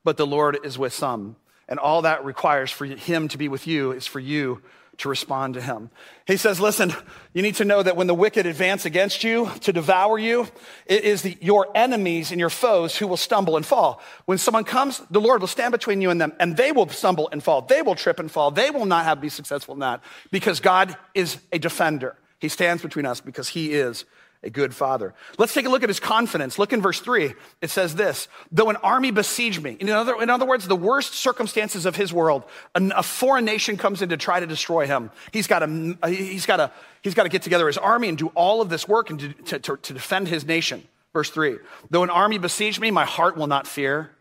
but 0.02 0.16
the 0.16 0.26
Lord 0.26 0.58
is 0.64 0.76
with 0.76 0.92
some. 0.92 1.36
And 1.68 1.78
all 1.78 2.02
that 2.02 2.24
requires 2.24 2.72
for 2.72 2.86
him 2.86 3.28
to 3.28 3.38
be 3.38 3.46
with 3.46 3.68
you 3.68 3.92
is 3.92 4.06
for 4.06 4.18
you 4.18 4.62
to 4.98 5.08
respond 5.08 5.54
to 5.54 5.60
him. 5.60 5.90
He 6.26 6.36
says, 6.36 6.60
listen, 6.60 6.92
you 7.32 7.42
need 7.42 7.54
to 7.56 7.64
know 7.64 7.82
that 7.82 7.96
when 7.96 8.08
the 8.08 8.14
wicked 8.14 8.46
advance 8.46 8.84
against 8.84 9.24
you 9.24 9.50
to 9.60 9.72
devour 9.72 10.18
you, 10.18 10.48
it 10.86 11.04
is 11.04 11.22
the, 11.22 11.38
your 11.40 11.68
enemies 11.74 12.30
and 12.32 12.40
your 12.40 12.50
foes 12.50 12.96
who 12.96 13.06
will 13.06 13.16
stumble 13.16 13.56
and 13.56 13.64
fall. 13.64 14.00
When 14.26 14.38
someone 14.38 14.64
comes, 14.64 15.00
the 15.10 15.20
Lord 15.20 15.40
will 15.40 15.48
stand 15.48 15.72
between 15.72 16.00
you 16.00 16.10
and 16.10 16.20
them, 16.20 16.32
and 16.40 16.56
they 16.56 16.72
will 16.72 16.88
stumble 16.88 17.28
and 17.30 17.42
fall. 17.42 17.62
They 17.62 17.80
will 17.80 17.94
trip 17.94 18.18
and 18.18 18.30
fall. 18.30 18.50
They 18.50 18.70
will 18.70 18.86
not 18.86 19.04
have 19.04 19.20
be 19.20 19.28
successful 19.28 19.74
in 19.74 19.80
that 19.80 20.02
because 20.30 20.60
God 20.60 20.96
is 21.14 21.38
a 21.52 21.58
defender. 21.58 22.16
He 22.40 22.48
stands 22.48 22.82
between 22.82 23.06
us 23.06 23.20
because 23.20 23.48
he 23.48 23.72
is 23.72 24.04
a 24.42 24.50
good 24.50 24.74
father. 24.74 25.14
Let's 25.36 25.52
take 25.52 25.66
a 25.66 25.68
look 25.68 25.82
at 25.82 25.88
his 25.88 26.00
confidence. 26.00 26.58
Look 26.58 26.72
in 26.72 26.80
verse 26.80 27.00
three. 27.00 27.34
It 27.60 27.70
says 27.70 27.94
this 27.94 28.28
Though 28.52 28.70
an 28.70 28.76
army 28.76 29.10
besiege 29.10 29.60
me, 29.60 29.76
in 29.78 29.88
other, 29.90 30.20
in 30.20 30.30
other 30.30 30.46
words, 30.46 30.68
the 30.68 30.76
worst 30.76 31.14
circumstances 31.14 31.86
of 31.86 31.96
his 31.96 32.12
world, 32.12 32.44
a, 32.74 32.90
a 32.96 33.02
foreign 33.02 33.44
nation 33.44 33.76
comes 33.76 34.02
in 34.02 34.10
to 34.10 34.16
try 34.16 34.40
to 34.40 34.46
destroy 34.46 34.86
him. 34.86 35.10
He's 35.32 35.46
got 35.46 35.60
to, 35.60 35.98
he's 36.06 36.46
got 36.46 36.58
to, 36.58 36.70
he's 37.02 37.14
got 37.14 37.24
to 37.24 37.28
get 37.28 37.42
together 37.42 37.66
his 37.66 37.78
army 37.78 38.08
and 38.08 38.16
do 38.16 38.28
all 38.28 38.60
of 38.60 38.68
this 38.68 38.86
work 38.86 39.10
and 39.10 39.34
to, 39.46 39.58
to, 39.58 39.76
to 39.76 39.92
defend 39.92 40.28
his 40.28 40.46
nation. 40.46 40.86
Verse 41.12 41.30
three 41.30 41.58
Though 41.90 42.04
an 42.04 42.10
army 42.10 42.38
besiege 42.38 42.78
me, 42.78 42.90
my 42.90 43.04
heart 43.04 43.36
will 43.36 43.48
not 43.48 43.66
fear. 43.66 44.12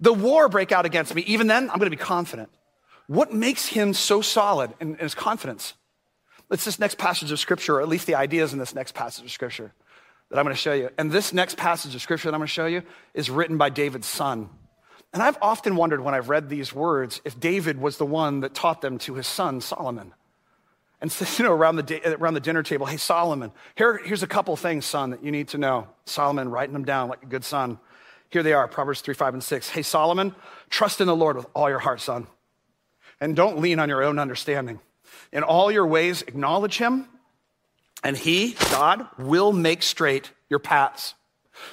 The 0.00 0.12
war 0.12 0.48
break 0.48 0.72
out 0.72 0.86
against 0.86 1.14
me. 1.14 1.22
Even 1.22 1.46
then, 1.46 1.70
I'm 1.70 1.78
going 1.78 1.90
to 1.90 1.96
be 1.96 1.96
confident. 1.96 2.50
What 3.06 3.32
makes 3.32 3.66
him 3.66 3.92
so 3.92 4.22
solid 4.22 4.72
in, 4.80 4.92
in 4.92 4.98
his 4.98 5.14
confidence? 5.14 5.74
It's 6.54 6.64
this 6.64 6.78
next 6.78 6.98
passage 6.98 7.32
of 7.32 7.40
scripture, 7.40 7.78
or 7.78 7.80
at 7.82 7.88
least 7.88 8.06
the 8.06 8.14
ideas 8.14 8.52
in 8.52 8.60
this 8.60 8.76
next 8.76 8.94
passage 8.94 9.24
of 9.24 9.32
scripture 9.32 9.72
that 10.30 10.38
I'm 10.38 10.44
going 10.44 10.54
to 10.54 10.60
show 10.60 10.72
you. 10.72 10.88
And 10.96 11.10
this 11.10 11.32
next 11.32 11.56
passage 11.56 11.96
of 11.96 12.00
scripture 12.00 12.28
that 12.28 12.34
I'm 12.34 12.38
going 12.38 12.46
to 12.46 12.52
show 12.52 12.66
you 12.66 12.84
is 13.12 13.28
written 13.28 13.58
by 13.58 13.70
David's 13.70 14.06
son. 14.06 14.48
And 15.12 15.20
I've 15.20 15.36
often 15.42 15.74
wondered 15.74 16.00
when 16.00 16.14
I've 16.14 16.28
read 16.28 16.48
these 16.48 16.72
words 16.72 17.20
if 17.24 17.40
David 17.40 17.80
was 17.80 17.96
the 17.96 18.06
one 18.06 18.38
that 18.40 18.54
taught 18.54 18.82
them 18.82 18.98
to 18.98 19.14
his 19.14 19.26
son, 19.26 19.60
Solomon. 19.60 20.14
And 21.00 21.10
so, 21.10 21.26
you 21.42 21.48
know, 21.48 21.52
around 21.52 21.74
the, 21.74 22.14
around 22.14 22.34
the 22.34 22.40
dinner 22.40 22.62
table, 22.62 22.86
hey, 22.86 22.98
Solomon, 22.98 23.50
here, 23.74 23.98
here's 23.98 24.22
a 24.22 24.28
couple 24.28 24.54
things, 24.54 24.86
son, 24.86 25.10
that 25.10 25.24
you 25.24 25.32
need 25.32 25.48
to 25.48 25.58
know. 25.58 25.88
Solomon 26.04 26.50
writing 26.50 26.72
them 26.72 26.84
down 26.84 27.08
like 27.08 27.24
a 27.24 27.26
good 27.26 27.42
son. 27.42 27.80
Here 28.30 28.44
they 28.44 28.52
are, 28.52 28.68
Proverbs 28.68 29.00
3, 29.00 29.12
5, 29.12 29.34
and 29.34 29.42
6. 29.42 29.70
Hey, 29.70 29.82
Solomon, 29.82 30.36
trust 30.70 31.00
in 31.00 31.08
the 31.08 31.16
Lord 31.16 31.34
with 31.34 31.46
all 31.52 31.68
your 31.68 31.80
heart, 31.80 32.00
son. 32.00 32.28
And 33.20 33.34
don't 33.34 33.58
lean 33.58 33.80
on 33.80 33.88
your 33.88 34.04
own 34.04 34.20
understanding. 34.20 34.78
In 35.34 35.42
all 35.42 35.70
your 35.70 35.86
ways, 35.86 36.22
acknowledge 36.22 36.78
him, 36.78 37.06
and 38.02 38.16
he, 38.16 38.56
God, 38.70 39.06
will 39.18 39.52
make 39.52 39.82
straight 39.82 40.30
your 40.48 40.60
paths. 40.60 41.14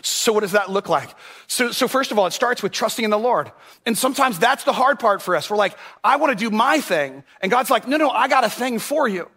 So, 0.02 0.34
what 0.34 0.42
does 0.42 0.52
that 0.52 0.70
look 0.70 0.90
like? 0.90 1.10
So, 1.48 1.72
so, 1.72 1.88
first 1.88 2.12
of 2.12 2.20
all, 2.20 2.28
it 2.28 2.34
starts 2.34 2.62
with 2.62 2.72
trusting 2.72 3.04
in 3.04 3.12
the 3.12 3.20
Lord. 3.20 3.52
And 3.86 3.98
sometimes 3.98 4.38
that's 4.38 4.64
the 4.64 4.74
hard 4.74 5.00
part 5.00 5.22
for 5.22 5.36
us. 5.36 5.50
We're 5.50 5.58
like, 5.58 5.78
I 6.04 6.18
want 6.18 6.38
to 6.38 6.44
do 6.44 6.56
my 6.56 6.80
thing. 6.82 7.24
And 7.42 7.52
God's 7.52 7.70
like, 7.70 7.88
no, 7.88 7.98
no, 7.98 8.10
I 8.10 8.28
got 8.28 8.44
a 8.44 8.50
thing 8.50 8.80
for 8.80 9.08
you. 9.08 9.30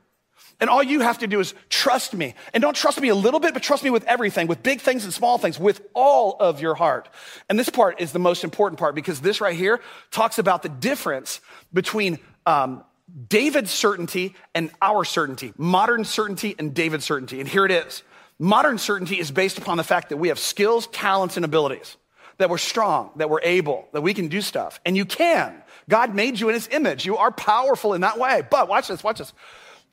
And 0.60 0.70
all 0.70 0.82
you 0.82 1.00
have 1.00 1.18
to 1.18 1.26
do 1.26 1.40
is 1.40 1.54
trust 1.68 2.14
me. 2.14 2.34
And 2.52 2.62
don't 2.62 2.76
trust 2.76 3.00
me 3.00 3.08
a 3.08 3.14
little 3.14 3.40
bit, 3.40 3.54
but 3.54 3.62
trust 3.62 3.82
me 3.82 3.90
with 3.90 4.04
everything, 4.04 4.46
with 4.46 4.62
big 4.62 4.80
things 4.80 5.04
and 5.04 5.12
small 5.12 5.36
things, 5.36 5.58
with 5.58 5.82
all 5.94 6.36
of 6.38 6.60
your 6.60 6.74
heart. 6.74 7.08
And 7.48 7.58
this 7.58 7.68
part 7.68 8.00
is 8.00 8.12
the 8.12 8.18
most 8.18 8.44
important 8.44 8.78
part 8.78 8.94
because 8.94 9.20
this 9.20 9.40
right 9.40 9.56
here 9.56 9.80
talks 10.10 10.38
about 10.38 10.62
the 10.62 10.68
difference 10.68 11.40
between 11.72 12.18
um, 12.46 12.84
David's 13.28 13.70
certainty 13.70 14.34
and 14.54 14.70
our 14.80 15.04
certainty, 15.04 15.52
modern 15.56 16.04
certainty 16.04 16.54
and 16.58 16.74
David's 16.74 17.04
certainty. 17.04 17.40
And 17.40 17.48
here 17.48 17.64
it 17.64 17.70
is. 17.70 18.02
Modern 18.38 18.78
certainty 18.78 19.18
is 19.18 19.30
based 19.30 19.58
upon 19.58 19.76
the 19.76 19.84
fact 19.84 20.08
that 20.08 20.16
we 20.16 20.28
have 20.28 20.38
skills, 20.38 20.86
talents, 20.88 21.36
and 21.36 21.44
abilities, 21.44 21.96
that 22.38 22.50
we're 22.50 22.58
strong, 22.58 23.10
that 23.16 23.30
we're 23.30 23.42
able, 23.42 23.86
that 23.92 24.00
we 24.00 24.14
can 24.14 24.28
do 24.28 24.40
stuff. 24.40 24.80
And 24.84 24.96
you 24.96 25.04
can. 25.04 25.62
God 25.88 26.14
made 26.14 26.40
you 26.40 26.48
in 26.48 26.54
his 26.54 26.68
image. 26.68 27.04
You 27.06 27.16
are 27.18 27.30
powerful 27.30 27.94
in 27.94 28.00
that 28.00 28.18
way. 28.18 28.42
But 28.50 28.68
watch 28.68 28.88
this, 28.88 29.04
watch 29.04 29.18
this. 29.18 29.32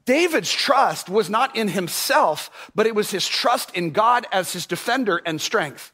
David's 0.06 0.52
trust 0.52 1.10
was 1.10 1.30
not 1.30 1.56
in 1.56 1.68
himself, 1.68 2.72
but 2.74 2.88
it 2.88 2.96
was 2.96 3.12
his 3.12 3.28
trust 3.28 3.76
in 3.76 3.92
God 3.92 4.26
as 4.32 4.54
his 4.54 4.66
defender 4.66 5.22
and 5.26 5.40
strength. 5.40 5.92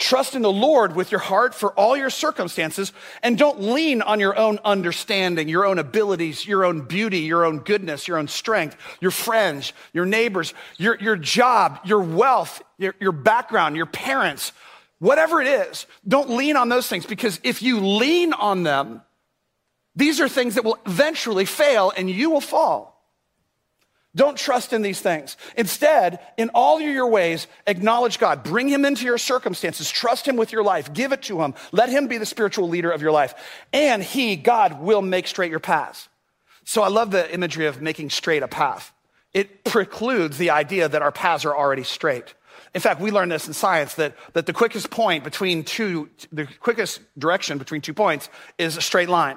Trust 0.00 0.34
in 0.34 0.40
the 0.40 0.50
Lord 0.50 0.96
with 0.96 1.12
your 1.12 1.20
heart 1.20 1.54
for 1.54 1.72
all 1.72 1.94
your 1.94 2.08
circumstances 2.08 2.90
and 3.22 3.36
don't 3.36 3.60
lean 3.60 4.00
on 4.00 4.18
your 4.18 4.34
own 4.34 4.58
understanding, 4.64 5.46
your 5.46 5.66
own 5.66 5.78
abilities, 5.78 6.46
your 6.46 6.64
own 6.64 6.80
beauty, 6.80 7.18
your 7.18 7.44
own 7.44 7.58
goodness, 7.58 8.08
your 8.08 8.16
own 8.16 8.26
strength, 8.26 8.78
your 9.02 9.10
friends, 9.10 9.74
your 9.92 10.06
neighbors, 10.06 10.54
your, 10.78 10.98
your 11.00 11.16
job, 11.16 11.80
your 11.84 12.00
wealth, 12.00 12.62
your, 12.78 12.94
your 12.98 13.12
background, 13.12 13.76
your 13.76 13.84
parents, 13.84 14.52
whatever 15.00 15.42
it 15.42 15.46
is. 15.46 15.86
Don't 16.08 16.30
lean 16.30 16.56
on 16.56 16.70
those 16.70 16.88
things 16.88 17.04
because 17.04 17.38
if 17.44 17.60
you 17.60 17.80
lean 17.80 18.32
on 18.32 18.62
them, 18.62 19.02
these 19.94 20.18
are 20.18 20.30
things 20.30 20.54
that 20.54 20.64
will 20.64 20.78
eventually 20.86 21.44
fail 21.44 21.92
and 21.94 22.10
you 22.10 22.30
will 22.30 22.40
fall. 22.40 22.89
Don't 24.16 24.36
trust 24.36 24.72
in 24.72 24.82
these 24.82 25.00
things. 25.00 25.36
Instead, 25.56 26.18
in 26.36 26.50
all 26.52 26.80
your 26.80 27.06
ways, 27.06 27.46
acknowledge 27.66 28.18
God. 28.18 28.42
Bring 28.42 28.68
Him 28.68 28.84
into 28.84 29.04
your 29.04 29.18
circumstances. 29.18 29.88
Trust 29.88 30.26
Him 30.26 30.36
with 30.36 30.50
your 30.50 30.64
life. 30.64 30.92
Give 30.92 31.12
it 31.12 31.22
to 31.22 31.40
Him. 31.40 31.54
Let 31.70 31.90
Him 31.90 32.08
be 32.08 32.18
the 32.18 32.26
spiritual 32.26 32.68
leader 32.68 32.90
of 32.90 33.02
your 33.02 33.12
life. 33.12 33.34
And 33.72 34.02
He, 34.02 34.34
God, 34.34 34.80
will 34.80 35.02
make 35.02 35.28
straight 35.28 35.50
your 35.50 35.60
paths. 35.60 36.08
So 36.64 36.82
I 36.82 36.88
love 36.88 37.12
the 37.12 37.32
imagery 37.32 37.66
of 37.66 37.80
making 37.80 38.10
straight 38.10 38.42
a 38.42 38.48
path. 38.48 38.92
It 39.32 39.64
precludes 39.64 40.38
the 40.38 40.50
idea 40.50 40.88
that 40.88 41.02
our 41.02 41.12
paths 41.12 41.44
are 41.44 41.56
already 41.56 41.84
straight. 41.84 42.34
In 42.74 42.80
fact, 42.80 43.00
we 43.00 43.12
learned 43.12 43.30
this 43.30 43.46
in 43.46 43.52
science 43.52 43.94
that, 43.94 44.16
that 44.32 44.46
the 44.46 44.52
quickest 44.52 44.90
point 44.90 45.22
between 45.22 45.62
two, 45.62 46.10
the 46.32 46.46
quickest 46.58 47.00
direction 47.16 47.58
between 47.58 47.80
two 47.80 47.94
points 47.94 48.28
is 48.58 48.76
a 48.76 48.80
straight 48.80 49.08
line 49.08 49.36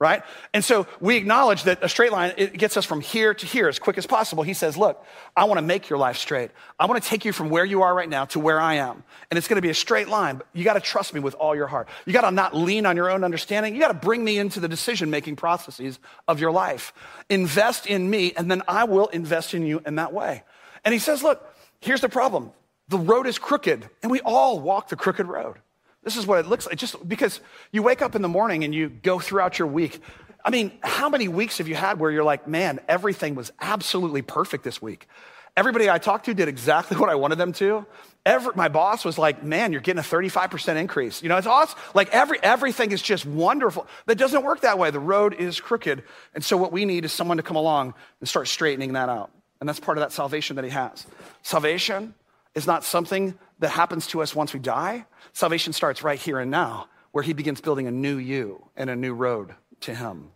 right? 0.00 0.22
And 0.54 0.64
so 0.64 0.86
we 0.98 1.18
acknowledge 1.18 1.64
that 1.64 1.84
a 1.84 1.88
straight 1.88 2.10
line, 2.10 2.32
it 2.38 2.56
gets 2.56 2.78
us 2.78 2.86
from 2.86 3.02
here 3.02 3.34
to 3.34 3.46
here 3.46 3.68
as 3.68 3.78
quick 3.78 3.98
as 3.98 4.06
possible. 4.06 4.42
He 4.42 4.54
says, 4.54 4.78
Look, 4.78 5.04
I 5.36 5.44
want 5.44 5.58
to 5.58 5.62
make 5.62 5.90
your 5.90 5.98
life 5.98 6.16
straight. 6.16 6.50
I 6.78 6.86
want 6.86 7.02
to 7.02 7.08
take 7.08 7.26
you 7.26 7.32
from 7.32 7.50
where 7.50 7.66
you 7.66 7.82
are 7.82 7.94
right 7.94 8.08
now 8.08 8.24
to 8.26 8.40
where 8.40 8.58
I 8.58 8.76
am. 8.76 9.04
And 9.30 9.36
it's 9.36 9.46
going 9.46 9.58
to 9.58 9.62
be 9.62 9.68
a 9.68 9.74
straight 9.74 10.08
line, 10.08 10.38
but 10.38 10.46
you 10.54 10.64
got 10.64 10.72
to 10.74 10.80
trust 10.80 11.12
me 11.12 11.20
with 11.20 11.34
all 11.34 11.54
your 11.54 11.66
heart. 11.66 11.86
You 12.06 12.14
got 12.14 12.22
to 12.22 12.30
not 12.30 12.56
lean 12.56 12.86
on 12.86 12.96
your 12.96 13.10
own 13.10 13.22
understanding. 13.22 13.74
You 13.74 13.80
got 13.80 13.88
to 13.88 13.94
bring 13.94 14.24
me 14.24 14.38
into 14.38 14.58
the 14.58 14.68
decision 14.68 15.10
making 15.10 15.36
processes 15.36 15.98
of 16.26 16.40
your 16.40 16.50
life. 16.50 16.94
Invest 17.28 17.86
in 17.86 18.08
me, 18.08 18.32
and 18.36 18.50
then 18.50 18.62
I 18.66 18.84
will 18.84 19.08
invest 19.08 19.52
in 19.52 19.66
you 19.66 19.82
in 19.84 19.96
that 19.96 20.14
way. 20.14 20.44
And 20.82 20.94
he 20.94 20.98
says, 20.98 21.22
Look, 21.22 21.46
here's 21.80 22.00
the 22.00 22.08
problem 22.08 22.52
the 22.88 22.98
road 22.98 23.26
is 23.26 23.38
crooked, 23.38 23.86
and 24.02 24.10
we 24.10 24.20
all 24.20 24.60
walk 24.60 24.88
the 24.88 24.96
crooked 24.96 25.26
road. 25.26 25.58
This 26.02 26.16
is 26.16 26.26
what 26.26 26.38
it 26.38 26.46
looks 26.46 26.66
like. 26.66 26.76
Just 26.76 27.06
because 27.06 27.40
you 27.72 27.82
wake 27.82 28.02
up 28.02 28.14
in 28.14 28.22
the 28.22 28.28
morning 28.28 28.64
and 28.64 28.74
you 28.74 28.88
go 28.88 29.18
throughout 29.18 29.58
your 29.58 29.68
week. 29.68 30.00
I 30.44 30.50
mean, 30.50 30.72
how 30.82 31.08
many 31.08 31.28
weeks 31.28 31.58
have 31.58 31.68
you 31.68 31.74
had 31.74 32.00
where 32.00 32.10
you're 32.10 32.24
like, 32.24 32.48
man, 32.48 32.80
everything 32.88 33.34
was 33.34 33.52
absolutely 33.60 34.22
perfect 34.22 34.64
this 34.64 34.80
week? 34.80 35.06
Everybody 35.56 35.90
I 35.90 35.98
talked 35.98 36.26
to 36.26 36.34
did 36.34 36.48
exactly 36.48 36.96
what 37.00 37.10
I 37.10 37.14
wanted 37.16 37.36
them 37.36 37.52
to. 37.54 37.84
Every, 38.24 38.52
my 38.54 38.68
boss 38.68 39.04
was 39.04 39.18
like, 39.18 39.42
man, 39.42 39.72
you're 39.72 39.80
getting 39.80 39.98
a 39.98 40.02
35% 40.02 40.76
increase. 40.76 41.22
You 41.22 41.28
know, 41.28 41.36
it's 41.36 41.46
awesome. 41.46 41.78
Like 41.94 42.10
every, 42.10 42.38
everything 42.42 42.92
is 42.92 43.02
just 43.02 43.24
wonderful. 43.26 43.86
That 44.06 44.16
doesn't 44.16 44.44
work 44.44 44.60
that 44.60 44.78
way. 44.78 44.90
The 44.90 45.00
road 45.00 45.34
is 45.34 45.60
crooked. 45.60 46.02
And 46.34 46.44
so 46.44 46.56
what 46.56 46.72
we 46.72 46.84
need 46.84 47.04
is 47.04 47.12
someone 47.12 47.38
to 47.38 47.42
come 47.42 47.56
along 47.56 47.94
and 48.20 48.28
start 48.28 48.48
straightening 48.48 48.92
that 48.94 49.08
out. 49.08 49.30
And 49.60 49.68
that's 49.68 49.80
part 49.80 49.98
of 49.98 50.00
that 50.02 50.12
salvation 50.12 50.56
that 50.56 50.64
he 50.64 50.70
has. 50.70 51.06
Salvation 51.42 52.14
is 52.54 52.66
not 52.66 52.84
something 52.84 53.38
that 53.60 53.70
happens 53.70 54.06
to 54.08 54.22
us 54.22 54.34
once 54.34 54.52
we 54.52 54.60
die. 54.60 55.06
Salvation 55.32 55.72
starts 55.72 56.02
right 56.02 56.18
here 56.18 56.38
and 56.38 56.50
now, 56.50 56.88
where 57.12 57.22
he 57.22 57.32
begins 57.32 57.60
building 57.60 57.86
a 57.86 57.90
new 57.90 58.16
you 58.16 58.66
and 58.76 58.90
a 58.90 58.96
new 58.96 59.14
road 59.14 59.54
to 59.80 59.94
him. 59.94 60.32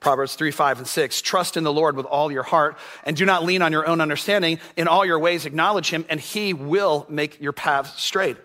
Proverbs 0.00 0.34
3, 0.34 0.50
5, 0.50 0.78
and 0.78 0.86
6. 0.86 1.22
Trust 1.22 1.56
in 1.56 1.64
the 1.64 1.72
Lord 1.72 1.96
with 1.96 2.04
all 2.04 2.30
your 2.30 2.42
heart 2.42 2.76
and 3.04 3.16
do 3.16 3.24
not 3.24 3.42
lean 3.42 3.62
on 3.62 3.72
your 3.72 3.86
own 3.86 4.02
understanding. 4.02 4.58
In 4.76 4.86
all 4.86 5.06
your 5.06 5.18
ways, 5.18 5.46
acknowledge 5.46 5.88
him, 5.88 6.04
and 6.10 6.20
he 6.20 6.52
will 6.52 7.06
make 7.08 7.40
your 7.40 7.52
paths 7.52 8.02
straight. 8.02 8.36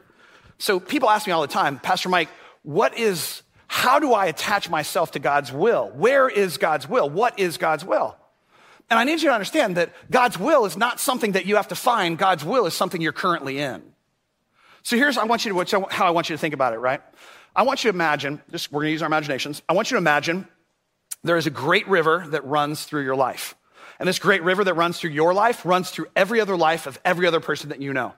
So 0.57 0.79
people 0.79 1.09
ask 1.09 1.27
me 1.27 1.33
all 1.33 1.41
the 1.41 1.47
time, 1.47 1.79
Pastor 1.79 2.07
Mike, 2.07 2.29
what 2.63 2.97
is, 2.97 3.41
how 3.67 3.99
do 3.99 4.13
I 4.13 4.27
attach 4.27 4.69
myself 4.69 5.11
to 5.11 5.19
God's 5.19 5.51
will? 5.51 5.91
Where 5.95 6.29
is 6.29 6.57
God's 6.57 6.87
will? 6.87 7.09
What 7.09 7.39
is 7.39 7.57
God's 7.57 7.83
will? 7.83 8.15
And 8.89 8.99
I 8.99 9.03
need 9.03 9.21
you 9.21 9.29
to 9.29 9.33
understand 9.33 9.77
that 9.77 9.93
God's 10.09 10.39
will 10.39 10.65
is 10.65 10.75
not 10.75 10.99
something 10.99 11.33
that 11.33 11.45
you 11.45 11.57
have 11.57 11.67
to 11.67 11.75
find. 11.75 12.17
God's 12.17 12.43
will 12.43 12.65
is 12.65 12.73
something 12.73 13.01
you're 13.01 13.11
currently 13.11 13.59
in. 13.59 13.83
So 14.81 14.95
here's 14.95 15.17
I 15.17 15.25
want 15.25 15.45
you 15.45 15.63
to 15.63 15.85
how 15.89 16.07
I 16.07 16.09
want 16.09 16.29
you 16.29 16.35
to 16.35 16.39
think 16.39 16.53
about 16.53 16.73
it, 16.73 16.77
right? 16.77 17.01
I 17.55 17.63
want 17.63 17.83
you 17.83 17.91
to 17.91 17.95
imagine, 17.95 18.41
just 18.51 18.71
we're 18.71 18.81
gonna 18.81 18.91
use 18.91 19.01
our 19.01 19.07
imaginations. 19.07 19.61
I 19.67 19.73
want 19.73 19.91
you 19.91 19.95
to 19.95 19.99
imagine 19.99 20.47
there 21.23 21.37
is 21.37 21.47
a 21.47 21.51
great 21.51 21.87
river 21.87 22.25
that 22.29 22.45
runs 22.45 22.85
through 22.85 23.03
your 23.03 23.15
life. 23.15 23.55
And 23.99 24.07
this 24.07 24.19
great 24.19 24.43
river 24.43 24.63
that 24.63 24.75
runs 24.75 24.99
through 24.99 25.09
your 25.11 25.33
life 25.33 25.65
runs 25.65 25.91
through 25.91 26.07
every 26.15 26.39
other 26.39 26.55
life 26.55 26.87
of 26.87 26.99
every 27.03 27.27
other 27.27 27.41
person 27.41 27.69
that 27.69 27.81
you 27.81 27.93
know. 27.93 28.13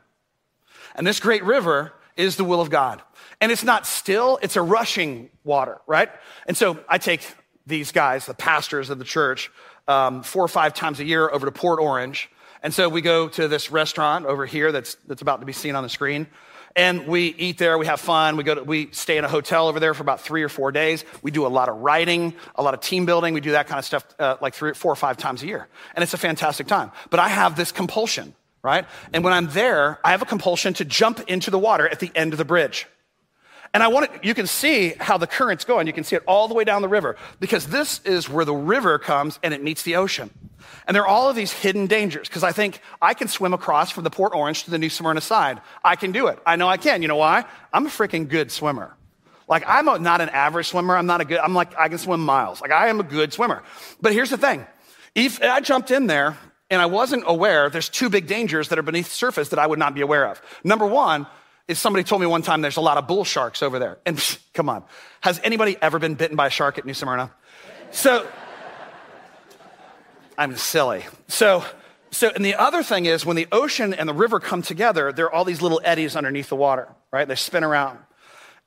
And 0.95 1.07
this 1.07 1.19
great 1.19 1.43
river 1.43 1.93
is 2.15 2.35
the 2.35 2.43
will 2.43 2.61
of 2.61 2.69
God. 2.69 3.01
And 3.39 3.51
it's 3.51 3.63
not 3.63 3.87
still, 3.87 4.37
it's 4.41 4.55
a 4.55 4.61
rushing 4.61 5.29
water, 5.43 5.79
right? 5.87 6.09
And 6.45 6.55
so 6.55 6.79
I 6.87 6.99
take 6.99 7.21
these 7.65 7.91
guys, 7.91 8.25
the 8.25 8.33
pastors 8.33 8.89
of 8.89 8.99
the 8.99 9.05
church, 9.05 9.49
um, 9.87 10.23
four 10.23 10.43
or 10.43 10.47
five 10.47 10.73
times 10.73 10.99
a 10.99 11.05
year 11.05 11.29
over 11.29 11.45
to 11.45 11.51
Port 11.51 11.79
Orange. 11.79 12.29
And 12.63 12.73
so 12.73 12.89
we 12.89 13.01
go 13.01 13.27
to 13.29 13.47
this 13.47 13.71
restaurant 13.71 14.25
over 14.25 14.45
here 14.45 14.71
that's, 14.71 14.95
that's 15.07 15.21
about 15.21 15.39
to 15.39 15.45
be 15.45 15.53
seen 15.53 15.75
on 15.75 15.83
the 15.83 15.89
screen. 15.89 16.27
And 16.75 17.07
we 17.07 17.27
eat 17.37 17.57
there, 17.57 17.77
we 17.77 17.85
have 17.87 17.99
fun. 17.99 18.37
We, 18.37 18.43
go 18.43 18.55
to, 18.55 18.63
we 18.63 18.89
stay 18.91 19.17
in 19.17 19.25
a 19.25 19.27
hotel 19.27 19.67
over 19.67 19.79
there 19.79 19.93
for 19.93 20.03
about 20.03 20.21
three 20.21 20.43
or 20.43 20.49
four 20.49 20.71
days. 20.71 21.03
We 21.21 21.31
do 21.31 21.45
a 21.45 21.49
lot 21.49 21.67
of 21.67 21.77
writing, 21.77 22.33
a 22.55 22.63
lot 22.63 22.73
of 22.73 22.79
team 22.79 23.05
building. 23.05 23.33
We 23.33 23.41
do 23.41 23.51
that 23.51 23.67
kind 23.67 23.79
of 23.79 23.83
stuff 23.83 24.05
uh, 24.19 24.37
like 24.41 24.53
three, 24.53 24.73
four 24.73 24.91
or 24.91 24.95
five 24.95 25.17
times 25.17 25.43
a 25.43 25.47
year. 25.47 25.67
And 25.95 26.03
it's 26.03 26.13
a 26.13 26.17
fantastic 26.17 26.67
time. 26.67 26.91
But 27.09 27.19
I 27.19 27.27
have 27.27 27.55
this 27.55 27.71
compulsion 27.71 28.35
right? 28.63 28.85
And 29.13 29.23
when 29.23 29.33
I'm 29.33 29.47
there, 29.47 29.99
I 30.03 30.11
have 30.11 30.21
a 30.21 30.25
compulsion 30.25 30.73
to 30.75 30.85
jump 30.85 31.19
into 31.27 31.51
the 31.51 31.59
water 31.59 31.87
at 31.87 31.99
the 31.99 32.11
end 32.15 32.33
of 32.33 32.37
the 32.37 32.45
bridge. 32.45 32.87
And 33.73 33.81
I 33.81 33.87
want 33.87 34.13
it, 34.13 34.25
you 34.25 34.33
can 34.33 34.47
see 34.47 34.93
how 34.99 35.17
the 35.17 35.27
current's 35.27 35.63
going. 35.63 35.87
You 35.87 35.93
can 35.93 36.03
see 36.03 36.15
it 36.15 36.23
all 36.27 36.47
the 36.47 36.53
way 36.53 36.63
down 36.63 36.81
the 36.81 36.89
river 36.89 37.15
because 37.39 37.67
this 37.67 38.01
is 38.03 38.27
where 38.27 38.43
the 38.43 38.53
river 38.53 38.99
comes 38.99 39.39
and 39.43 39.53
it 39.53 39.63
meets 39.63 39.83
the 39.83 39.95
ocean. 39.95 40.29
And 40.87 40.95
there 40.95 41.03
are 41.03 41.07
all 41.07 41.29
of 41.29 41.35
these 41.35 41.53
hidden 41.53 41.87
dangers 41.87 42.27
because 42.27 42.43
I 42.43 42.51
think 42.51 42.81
I 43.01 43.13
can 43.13 43.27
swim 43.27 43.53
across 43.53 43.91
from 43.91 44.03
the 44.03 44.09
Port 44.09 44.33
Orange 44.35 44.65
to 44.65 44.71
the 44.71 44.77
New 44.77 44.89
Smyrna 44.89 45.21
side. 45.21 45.61
I 45.83 45.95
can 45.95 46.11
do 46.11 46.27
it. 46.27 46.39
I 46.45 46.57
know 46.57 46.67
I 46.67 46.77
can. 46.77 47.01
You 47.01 47.07
know 47.07 47.15
why? 47.15 47.45
I'm 47.71 47.85
a 47.85 47.89
freaking 47.89 48.27
good 48.27 48.51
swimmer. 48.51 48.95
Like 49.47 49.63
I'm 49.67 49.87
a, 49.87 49.99
not 49.99 50.21
an 50.21 50.29
average 50.29 50.67
swimmer. 50.67 50.97
I'm 50.97 51.05
not 51.05 51.21
a 51.21 51.25
good, 51.25 51.39
I'm 51.39 51.53
like, 51.53 51.77
I 51.77 51.87
can 51.87 51.97
swim 51.97 52.23
miles. 52.25 52.61
Like 52.61 52.71
I 52.71 52.87
am 52.87 52.99
a 52.99 53.03
good 53.03 53.31
swimmer. 53.31 53.63
But 54.01 54.13
here's 54.13 54.29
the 54.29 54.37
thing. 54.37 54.65
If 55.15 55.41
I 55.41 55.61
jumped 55.61 55.91
in 55.91 56.07
there 56.07 56.37
and 56.69 56.81
I 56.81 56.85
wasn't 56.87 57.23
aware 57.25 57.69
there's 57.69 57.89
two 57.89 58.09
big 58.09 58.27
dangers 58.27 58.69
that 58.69 58.79
are 58.79 58.83
beneath 58.83 59.09
the 59.09 59.15
surface 59.15 59.49
that 59.49 59.59
I 59.59 59.67
would 59.67 59.79
not 59.79 59.93
be 59.93 60.01
aware 60.01 60.27
of. 60.27 60.41
Number 60.63 60.85
one 60.85 61.27
is 61.71 61.79
somebody 61.79 62.03
told 62.03 62.21
me 62.21 62.27
one 62.27 62.41
time 62.41 62.61
there's 62.61 62.77
a 62.77 62.81
lot 62.81 62.97
of 62.97 63.07
bull 63.07 63.23
sharks 63.23 63.63
over 63.63 63.79
there. 63.79 63.97
And 64.05 64.17
psh, 64.17 64.37
come 64.53 64.69
on, 64.69 64.83
has 65.21 65.39
anybody 65.43 65.77
ever 65.81 65.99
been 65.99 66.15
bitten 66.15 66.35
by 66.35 66.47
a 66.47 66.49
shark 66.49 66.77
at 66.77 66.85
New 66.85 66.93
Smyrna? 66.93 67.31
So, 67.91 68.27
I'm 70.37 70.55
silly. 70.55 71.05
So, 71.27 71.65
so, 72.11 72.29
and 72.33 72.43
the 72.43 72.55
other 72.55 72.83
thing 72.83 73.05
is 73.05 73.25
when 73.25 73.35
the 73.35 73.47
ocean 73.51 73.93
and 73.93 74.07
the 74.07 74.13
river 74.13 74.39
come 74.39 74.61
together, 74.61 75.11
there 75.11 75.25
are 75.25 75.33
all 75.33 75.45
these 75.45 75.61
little 75.61 75.81
eddies 75.83 76.15
underneath 76.15 76.49
the 76.49 76.55
water, 76.55 76.89
right? 77.11 77.27
They 77.27 77.35
spin 77.35 77.63
around. 77.63 77.99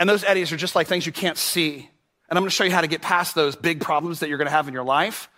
And 0.01 0.09
those 0.09 0.25
eddies 0.25 0.53
are 0.53 0.57
just 0.57 0.75
like 0.75 0.87
things 0.87 1.07
you 1.07 1.13
can't 1.13 1.39
see. 1.39 1.89
And 2.29 2.39
I'm 2.39 2.43
going 2.43 2.49
to 2.49 2.55
show 2.55 2.65
you 2.65 2.71
how 2.71 2.81
to 2.81 2.87
get 2.87 3.03
past 3.03 3.35
those 3.35 3.55
big 3.55 3.81
problems 3.81 4.21
that 4.21 4.29
you're 4.29 4.39
going 4.39 4.47
to 4.47 4.53
have 4.53 4.67
in 4.67 4.75
your 4.75 4.85
life 4.85 5.29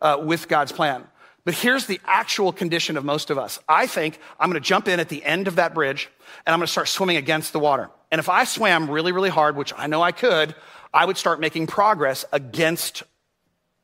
uh, 0.00 0.18
with 0.22 0.48
God's 0.48 0.72
plan. 0.72 1.04
But 1.46 1.54
here's 1.54 1.86
the 1.86 2.00
actual 2.04 2.52
condition 2.52 2.96
of 2.96 3.04
most 3.04 3.30
of 3.30 3.38
us. 3.38 3.60
I 3.68 3.86
think 3.86 4.18
I'm 4.40 4.50
going 4.50 4.60
to 4.60 4.68
jump 4.68 4.88
in 4.88 4.98
at 4.98 5.08
the 5.08 5.24
end 5.24 5.46
of 5.46 5.56
that 5.56 5.74
bridge 5.74 6.10
and 6.44 6.52
I'm 6.52 6.58
going 6.58 6.66
to 6.66 6.72
start 6.72 6.88
swimming 6.88 7.16
against 7.16 7.52
the 7.52 7.60
water. 7.60 7.88
And 8.10 8.18
if 8.18 8.28
I 8.28 8.42
swam 8.42 8.90
really, 8.90 9.12
really 9.12 9.30
hard, 9.30 9.54
which 9.54 9.72
I 9.76 9.86
know 9.86 10.02
I 10.02 10.10
could, 10.10 10.56
I 10.92 11.04
would 11.04 11.16
start 11.16 11.38
making 11.38 11.68
progress 11.68 12.24
against 12.32 13.04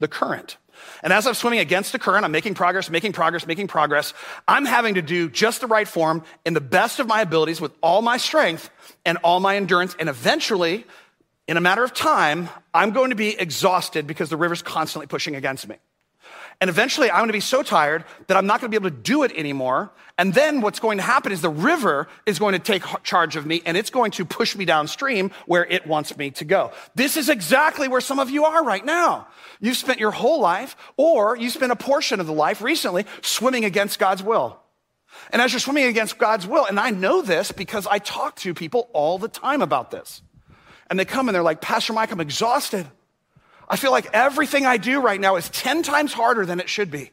the 0.01 0.09
current. 0.09 0.57
And 1.05 1.13
as 1.13 1.25
I'm 1.25 1.35
swimming 1.35 1.61
against 1.61 1.93
the 1.93 2.01
current, 2.01 2.25
I'm 2.25 2.33
making 2.33 2.55
progress, 2.55 2.91
making 2.91 3.13
progress, 3.13 3.47
making 3.47 3.69
progress. 3.69 4.13
I'm 4.49 4.65
having 4.65 4.95
to 4.95 5.03
do 5.03 5.31
just 5.31 5.61
the 5.61 5.69
right 5.69 5.87
form 5.87 6.25
in 6.45 6.55
the 6.55 6.61
best 6.61 6.99
of 6.99 7.07
my 7.07 7.21
abilities 7.21 7.61
with 7.61 7.71
all 7.81 8.03
my 8.03 8.17
strength 8.17 8.71
and 9.05 9.19
all 9.19 9.39
my 9.39 9.55
endurance. 9.55 9.95
And 10.01 10.09
eventually, 10.09 10.85
in 11.47 11.57
a 11.57 11.61
matter 11.61 11.85
of 11.85 11.95
time, 11.95 12.49
I'm 12.75 12.91
going 12.91 13.11
to 13.11 13.17
be 13.17 13.39
exhausted 13.39 14.09
because 14.09 14.31
the 14.31 14.37
river's 14.37 14.63
constantly 14.63 15.07
pushing 15.07 15.37
against 15.37 15.69
me. 15.69 15.77
And 16.61 16.71
eventually 16.71 17.11
I'm 17.11 17.19
going 17.19 17.29
to 17.29 17.33
be 17.33 17.41
so 17.41 17.63
tired 17.63 18.05
that 18.29 18.37
I'm 18.37 18.47
not 18.47 18.61
going 18.61 18.71
to 18.71 18.79
be 18.81 18.87
able 18.87 18.97
to 18.97 19.03
do 19.03 19.25
it 19.25 19.33
anymore. 19.33 19.91
And 20.17 20.33
then 20.33 20.61
what's 20.61 20.79
going 20.79 20.99
to 20.99 21.03
happen 21.03 21.33
is 21.33 21.41
the 21.41 21.51
river 21.51 22.09
is 22.27 22.39
going 22.39 22.53
to 22.53 22.59
take 22.59 22.85
charge 23.03 23.37
of 23.37 23.47
me 23.47 23.63
and 23.67 23.77
it's 23.77 23.91
going 23.91 24.13
to 24.13 24.25
push 24.25 24.55
me 24.55 24.65
downstream 24.65 25.31
where 25.47 25.65
it 25.65 25.87
wants 25.87 26.17
me 26.17 26.31
to 26.33 26.45
go. 26.45 26.73
This 26.95 27.17
is 27.17 27.29
exactly 27.29 27.89
where 27.89 28.01
some 28.01 28.19
of 28.19 28.31
you 28.31 28.45
are 28.45 28.65
right 28.65 28.85
now. 28.85 29.27
You've 29.61 29.77
spent 29.77 29.99
your 29.99 30.13
whole 30.13 30.41
life 30.41 30.77
or 30.97 31.37
you 31.37 31.51
spent 31.51 31.73
a 31.73 31.77
portion 31.77 32.21
of 32.21 32.27
the 32.27 32.33
life 32.33 32.63
recently 32.63 33.07
swimming 33.23 33.65
against 33.65 33.99
God's 33.99 34.23
will. 34.23 34.61
And 35.31 35.43
as 35.43 35.53
you're 35.53 35.61
swimming 35.61 35.87
against 35.87 36.19
God's 36.19 36.47
will, 36.47 36.65
and 36.65 36.79
I 36.79 36.91
know 36.91 37.23
this 37.23 37.53
because 37.53 37.87
I 37.87 37.99
talk 37.99 38.37
to 38.37 38.55
people 38.55 38.89
all 38.93 39.19
the 39.19 39.29
time 39.29 39.63
about 39.63 39.91
this. 39.91 40.23
And 40.89 40.99
they 40.99 41.05
come 41.05 41.29
and 41.29 41.35
they're 41.35 41.43
like, 41.43 41.61
Pastor 41.61 41.93
Mike, 41.93 42.13
I'm 42.13 42.21
exhausted. 42.21 42.87
I 43.69 43.77
feel 43.77 43.91
like 43.91 44.11
everything 44.13 44.67
I 44.67 44.77
do 44.77 45.01
right 45.01 45.21
now 45.21 45.37
is 45.37 45.49
10 45.51 45.83
times 45.83 46.13
harder 46.13 46.45
than 46.45 46.61
it 46.61 46.69
should 46.69 46.91
be. 46.91 47.11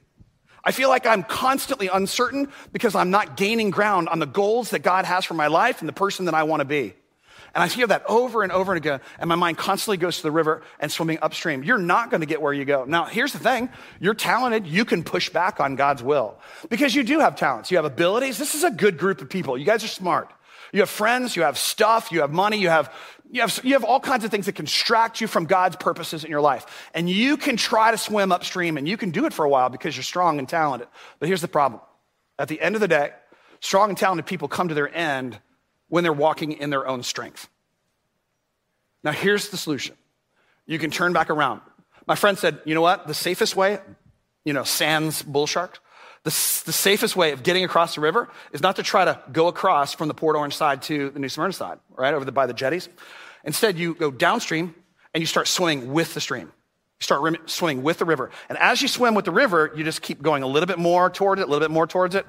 I 0.63 0.71
feel 0.71 0.89
like 0.89 1.05
I'm 1.05 1.23
constantly 1.23 1.87
uncertain 1.87 2.49
because 2.71 2.95
I'm 2.95 3.11
not 3.11 3.37
gaining 3.37 3.69
ground 3.69 4.09
on 4.09 4.19
the 4.19 4.25
goals 4.25 4.71
that 4.71 4.79
God 4.79 5.05
has 5.05 5.25
for 5.25 5.33
my 5.33 5.47
life 5.47 5.79
and 5.79 5.87
the 5.87 5.93
person 5.93 6.25
that 6.25 6.33
I 6.33 6.43
want 6.43 6.59
to 6.61 6.65
be. 6.65 6.93
And 7.55 7.63
I 7.63 7.67
hear 7.67 7.87
that 7.87 8.03
over 8.07 8.43
and 8.43 8.51
over 8.51 8.73
and 8.73 8.77
again, 8.77 9.01
and 9.17 9.27
my 9.27 9.35
mind 9.35 9.57
constantly 9.57 9.97
goes 9.97 10.17
to 10.17 10.23
the 10.23 10.31
river 10.31 10.61
and 10.79 10.91
swimming 10.91 11.17
upstream. 11.21 11.63
You're 11.63 11.79
not 11.79 12.11
going 12.11 12.21
to 12.21 12.27
get 12.27 12.41
where 12.41 12.53
you 12.53 12.65
go. 12.65 12.85
Now, 12.85 13.05
here's 13.05 13.33
the 13.33 13.39
thing 13.39 13.69
you're 13.99 14.13
talented, 14.13 14.67
you 14.67 14.85
can 14.85 15.03
push 15.03 15.29
back 15.29 15.59
on 15.59 15.75
God's 15.75 16.03
will 16.03 16.37
because 16.69 16.93
you 16.93 17.03
do 17.03 17.19
have 17.19 17.35
talents, 17.35 17.71
you 17.71 17.77
have 17.77 17.85
abilities. 17.85 18.37
This 18.37 18.53
is 18.53 18.63
a 18.63 18.71
good 18.71 18.97
group 18.97 19.21
of 19.21 19.29
people. 19.29 19.57
You 19.57 19.65
guys 19.65 19.83
are 19.83 19.87
smart. 19.87 20.31
You 20.71 20.81
have 20.81 20.89
friends, 20.89 21.35
you 21.35 21.43
have 21.43 21.57
stuff, 21.57 22.11
you 22.11 22.21
have 22.21 22.31
money, 22.31 22.57
you 22.57 22.69
have 22.69 22.93
you 23.31 23.41
have, 23.41 23.59
you 23.63 23.73
have 23.73 23.83
all 23.83 23.99
kinds 23.99 24.23
of 24.23 24.31
things 24.31 24.47
that 24.47 24.55
distract 24.55 25.21
you 25.21 25.27
from 25.27 25.45
God's 25.45 25.75
purposes 25.75 26.23
in 26.23 26.31
your 26.31 26.41
life. 26.41 26.89
And 26.95 27.07
you 27.07 27.37
can 27.37 27.57
try 27.57 27.91
to 27.91 27.97
swim 27.97 28.31
upstream 28.31 28.75
and 28.75 28.87
you 28.87 28.97
can 28.97 29.11
do 29.11 29.25
it 29.27 29.33
for 29.33 29.45
a 29.45 29.49
while 29.49 29.69
because 29.69 29.95
you're 29.95 30.03
strong 30.03 30.39
and 30.39 30.49
talented. 30.49 30.87
But 31.19 31.27
here's 31.27 31.41
the 31.41 31.47
problem 31.47 31.81
at 32.39 32.47
the 32.47 32.59
end 32.59 32.73
of 32.75 32.81
the 32.81 32.87
day, 32.87 33.11
strong 33.59 33.89
and 33.89 33.97
talented 33.97 34.25
people 34.25 34.47
come 34.47 34.69
to 34.69 34.73
their 34.73 34.93
end 34.93 35.39
when 35.89 36.03
they're 36.03 36.13
walking 36.13 36.53
in 36.53 36.69
their 36.71 36.87
own 36.87 37.03
strength. 37.03 37.47
Now, 39.03 39.11
here's 39.11 39.49
the 39.49 39.57
solution 39.57 39.95
you 40.65 40.79
can 40.79 40.91
turn 40.91 41.13
back 41.13 41.29
around. 41.29 41.61
My 42.07 42.15
friend 42.15 42.37
said, 42.37 42.59
you 42.65 42.73
know 42.73 42.81
what? 42.81 43.05
The 43.05 43.13
safest 43.13 43.55
way, 43.55 43.79
you 44.43 44.53
know, 44.53 44.63
sans 44.63 45.21
bull 45.21 45.45
shark, 45.45 45.79
the, 46.23 46.29
the 46.65 46.73
safest 46.73 47.15
way 47.15 47.31
of 47.31 47.43
getting 47.43 47.63
across 47.63 47.95
the 47.95 48.01
river 48.01 48.29
is 48.51 48.61
not 48.61 48.75
to 48.75 48.83
try 48.83 49.05
to 49.05 49.19
go 49.31 49.47
across 49.47 49.93
from 49.93 50.07
the 50.07 50.13
Port 50.13 50.35
Orange 50.35 50.55
side 50.55 50.81
to 50.83 51.09
the 51.11 51.19
New 51.19 51.29
Smyrna 51.29 51.53
side, 51.53 51.79
right, 51.95 52.13
over 52.13 52.25
the, 52.25 52.31
by 52.31 52.45
the 52.45 52.53
jetties. 52.53 52.89
Instead, 53.43 53.77
you 53.77 53.95
go 53.95 54.11
downstream 54.11 54.75
and 55.13 55.21
you 55.21 55.25
start 55.25 55.47
swimming 55.47 55.93
with 55.93 56.13
the 56.13 56.21
stream. 56.21 56.51
You 56.99 57.03
start 57.03 57.21
rim- 57.21 57.37
swimming 57.45 57.81
with 57.81 57.97
the 57.97 58.05
river. 58.05 58.29
And 58.49 58.57
as 58.57 58.81
you 58.81 58.89
swim 58.89 59.15
with 59.15 59.23
the 59.23 59.31
river, 59.31 59.71
you 59.73 59.85
just 59.85 60.01
keep 60.01 60.21
going 60.21 60.43
a 60.43 60.47
little 60.47 60.67
bit 60.67 60.77
more 60.77 61.09
toward 61.09 61.39
it, 61.39 61.43
a 61.43 61.45
little 61.45 61.65
bit 61.65 61.71
more 61.71 61.87
towards 61.87 62.13
it, 62.13 62.25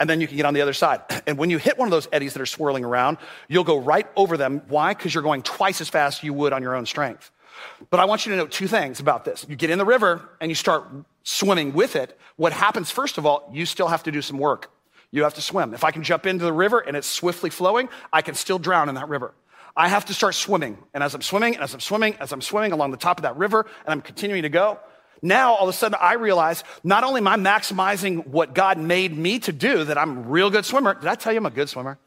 and 0.00 0.08
then 0.08 0.18
you 0.22 0.26
can 0.26 0.38
get 0.38 0.46
on 0.46 0.54
the 0.54 0.62
other 0.62 0.72
side. 0.72 1.02
And 1.26 1.38
when 1.38 1.50
you 1.50 1.58
hit 1.58 1.78
one 1.78 1.86
of 1.86 1.90
those 1.90 2.08
eddies 2.12 2.34
that 2.34 2.42
are 2.42 2.46
swirling 2.46 2.84
around, 2.84 3.18
you'll 3.48 3.64
go 3.64 3.78
right 3.78 4.06
over 4.16 4.36
them. 4.36 4.62
Why? 4.68 4.94
Because 4.94 5.14
you're 5.14 5.22
going 5.22 5.42
twice 5.42 5.80
as 5.80 5.88
fast 5.88 6.20
as 6.20 6.24
you 6.24 6.34
would 6.34 6.52
on 6.52 6.62
your 6.62 6.74
own 6.74 6.86
strength. 6.86 7.30
But 7.90 8.00
I 8.00 8.04
want 8.04 8.26
you 8.26 8.32
to 8.32 8.38
know 8.38 8.46
two 8.46 8.68
things 8.68 9.00
about 9.00 9.24
this. 9.24 9.44
You 9.48 9.56
get 9.56 9.70
in 9.70 9.78
the 9.78 9.84
river 9.84 10.28
and 10.40 10.50
you 10.50 10.54
start 10.54 10.86
swimming 11.22 11.72
with 11.72 11.96
it. 11.96 12.18
What 12.36 12.52
happens, 12.52 12.90
first 12.90 13.18
of 13.18 13.26
all, 13.26 13.50
you 13.52 13.66
still 13.66 13.88
have 13.88 14.02
to 14.04 14.12
do 14.12 14.22
some 14.22 14.38
work. 14.38 14.70
You 15.10 15.22
have 15.22 15.34
to 15.34 15.40
swim. 15.40 15.74
If 15.74 15.84
I 15.84 15.90
can 15.90 16.02
jump 16.02 16.26
into 16.26 16.44
the 16.44 16.52
river 16.52 16.80
and 16.80 16.96
it's 16.96 17.06
swiftly 17.06 17.50
flowing, 17.50 17.88
I 18.12 18.22
can 18.22 18.34
still 18.34 18.58
drown 18.58 18.88
in 18.88 18.96
that 18.96 19.08
river. 19.08 19.32
I 19.76 19.88
have 19.88 20.04
to 20.06 20.14
start 20.14 20.34
swimming. 20.34 20.78
And 20.92 21.02
as 21.02 21.14
I'm 21.14 21.22
swimming, 21.22 21.54
and 21.54 21.62
as 21.62 21.74
I'm 21.74 21.80
swimming, 21.80 22.16
as 22.20 22.32
I'm 22.32 22.42
swimming 22.42 22.72
along 22.72 22.90
the 22.90 22.96
top 22.96 23.18
of 23.18 23.22
that 23.22 23.36
river, 23.36 23.60
and 23.60 23.92
I'm 23.92 24.00
continuing 24.00 24.42
to 24.42 24.48
go, 24.48 24.78
now 25.22 25.54
all 25.54 25.68
of 25.68 25.68
a 25.68 25.76
sudden 25.76 25.98
I 26.00 26.14
realize 26.14 26.64
not 26.82 27.04
only 27.04 27.18
am 27.18 27.28
I 27.28 27.36
maximizing 27.36 28.26
what 28.26 28.54
God 28.54 28.78
made 28.78 29.16
me 29.16 29.38
to 29.40 29.52
do, 29.52 29.84
that 29.84 29.96
I'm 29.96 30.18
a 30.18 30.20
real 30.22 30.50
good 30.50 30.64
swimmer. 30.64 30.94
Did 30.94 31.06
I 31.06 31.14
tell 31.14 31.32
you 31.32 31.38
I'm 31.38 31.46
a 31.46 31.50
good 31.50 31.68
swimmer? 31.68 31.98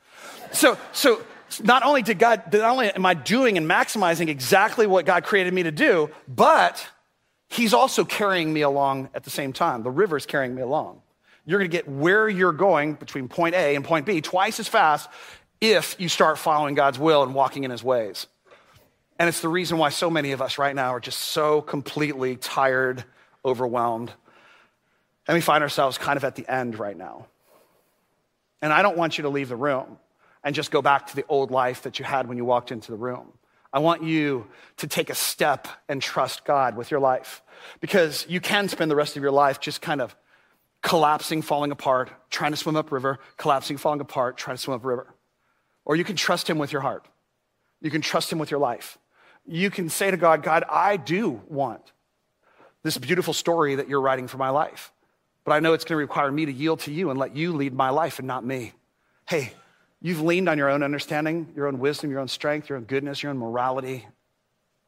So, 0.52 0.78
so 0.94 1.22
not 1.64 1.84
only 1.84 2.02
did 2.02 2.20
God, 2.20 2.54
not 2.54 2.70
only 2.70 2.90
am 2.90 3.06
I 3.06 3.14
doing 3.14 3.58
and 3.58 3.70
maximizing 3.70 4.28
exactly 4.28 4.88
what 4.88 5.06
God 5.06 5.24
created 5.24 5.54
me 5.54 5.64
to 5.64 5.72
do, 5.72 6.10
but 6.28 6.86
He's 7.50 7.74
also 7.74 8.04
carrying 8.04 8.52
me 8.52 8.62
along 8.62 9.10
at 9.14 9.24
the 9.24 9.30
same 9.30 9.54
time. 9.54 9.84
The 9.84 9.92
river's 9.92 10.26
carrying 10.26 10.54
me 10.54 10.62
along. 10.62 11.02
You're 11.46 11.60
gonna 11.60 11.70
get 11.70 11.88
where 11.88 12.28
you're 12.28 12.52
going 12.52 12.96
between 12.96 13.30
point 13.30 13.56
A 13.56 13.76
and 13.76 13.86
point 13.86 14.06
B 14.06 14.22
twice 14.22 14.60
as 14.60 14.68
fast 14.68 15.10
if 15.62 15.96
you 16.00 16.10
start 16.10 16.38
following 16.38 16.76
God's 16.76 17.00
will 17.00 17.24
and 17.24 17.34
walking 17.34 17.64
in 17.64 17.72
His 17.72 17.84
ways. 17.84 18.28
And 19.20 19.30
it's 19.30 19.42
the 19.42 19.50
reason 19.50 19.78
why 19.78 19.90
so 19.90 20.10
many 20.10 20.34
of 20.34 20.42
us 20.42 20.58
right 20.58 20.76
now 20.76 20.94
are 20.94 21.00
just 21.00 21.20
so 21.20 21.62
completely 21.62 22.36
tired, 22.36 23.04
overwhelmed. 23.44 24.12
And 25.28 25.36
we 25.36 25.42
find 25.42 25.64
ourselves 25.64 25.98
kind 25.98 26.18
of 26.18 26.24
at 26.24 26.36
the 26.36 26.48
end 26.48 26.78
right 26.78 26.96
now. 26.96 27.26
And 28.62 28.72
I 28.72 28.82
don't 28.82 28.98
want 28.98 29.18
you 29.18 29.24
to 29.24 29.30
leave 29.30 29.50
the 29.50 29.56
room 29.56 29.98
and 30.44 30.56
just 30.56 30.72
go 30.72 30.82
back 30.82 31.08
to 31.08 31.16
the 31.16 31.26
old 31.28 31.52
life 31.52 31.84
that 31.84 32.00
you 32.00 32.06
had 32.06 32.28
when 32.28 32.38
you 32.38 32.46
walked 32.46 32.72
into 32.72 32.92
the 32.92 32.98
room. 32.98 33.34
I 33.74 33.80
want 33.80 34.04
you 34.04 34.48
to 34.78 34.88
take 34.88 35.10
a 35.10 35.16
step 35.16 35.68
and 35.90 36.02
trust 36.02 36.46
God 36.46 36.78
with 36.78 36.90
your 36.90 37.00
life 37.00 37.42
because 37.80 38.26
you 38.30 38.40
can 38.40 38.70
spend 38.70 38.90
the 38.90 38.96
rest 38.96 39.18
of 39.18 39.24
your 39.24 39.32
life 39.32 39.60
just 39.60 39.82
kind 39.82 40.02
of 40.02 40.16
collapsing, 40.82 41.42
falling 41.42 41.72
apart, 41.72 42.10
trying 42.30 42.52
to 42.52 42.58
swim 42.58 42.76
upriver, 42.76 43.20
collapsing, 43.38 43.78
falling 43.78 44.00
apart, 44.00 44.38
trying 44.38 44.56
to 44.56 44.62
swim 44.62 44.76
upriver. 44.76 45.14
Or 45.86 45.96
you 45.96 46.04
can 46.04 46.16
trust 46.16 46.50
Him 46.50 46.58
with 46.58 46.72
your 46.72 46.82
heart. 46.82 47.06
You 47.82 47.92
can 47.92 48.02
trust 48.02 48.32
Him 48.32 48.40
with 48.40 48.52
your 48.52 48.60
life. 48.60 48.98
You 49.46 49.70
can 49.70 49.90
say 49.90 50.12
to 50.12 50.18
God, 50.18 50.44
God, 50.44 50.64
I 50.70 50.98
do 50.98 51.42
want 51.48 51.92
this 52.84 52.98
beautiful 52.98 53.34
story 53.34 53.76
that 53.76 53.90
you're 53.90 54.02
writing 54.02 54.28
for 54.28 54.38
my 54.38 54.50
life. 54.50 54.92
But 55.44 55.54
I 55.54 55.60
know 55.60 55.74
it's 55.74 55.86
going 55.86 55.96
to 55.96 56.02
require 56.02 56.32
me 56.32 56.46
to 56.46 56.52
yield 56.52 56.82
to 56.82 56.92
you 56.92 57.10
and 57.10 57.20
let 57.20 57.36
you 57.36 57.54
lead 57.54 57.74
my 57.74 57.90
life 57.90 58.20
and 58.20 58.28
not 58.28 58.46
me. 58.46 58.74
Hey, 59.28 59.54
you've 60.02 60.22
leaned 60.22 60.50
on 60.50 60.58
your 60.58 60.70
own 60.70 60.84
understanding, 60.84 61.52
your 61.56 61.68
own 61.68 61.80
wisdom, 61.80 62.12
your 62.12 62.20
own 62.20 62.28
strength, 62.28 62.70
your 62.70 62.78
own 62.78 62.86
goodness, 62.86 63.24
your 63.24 63.32
own 63.32 63.38
morality, 63.38 64.08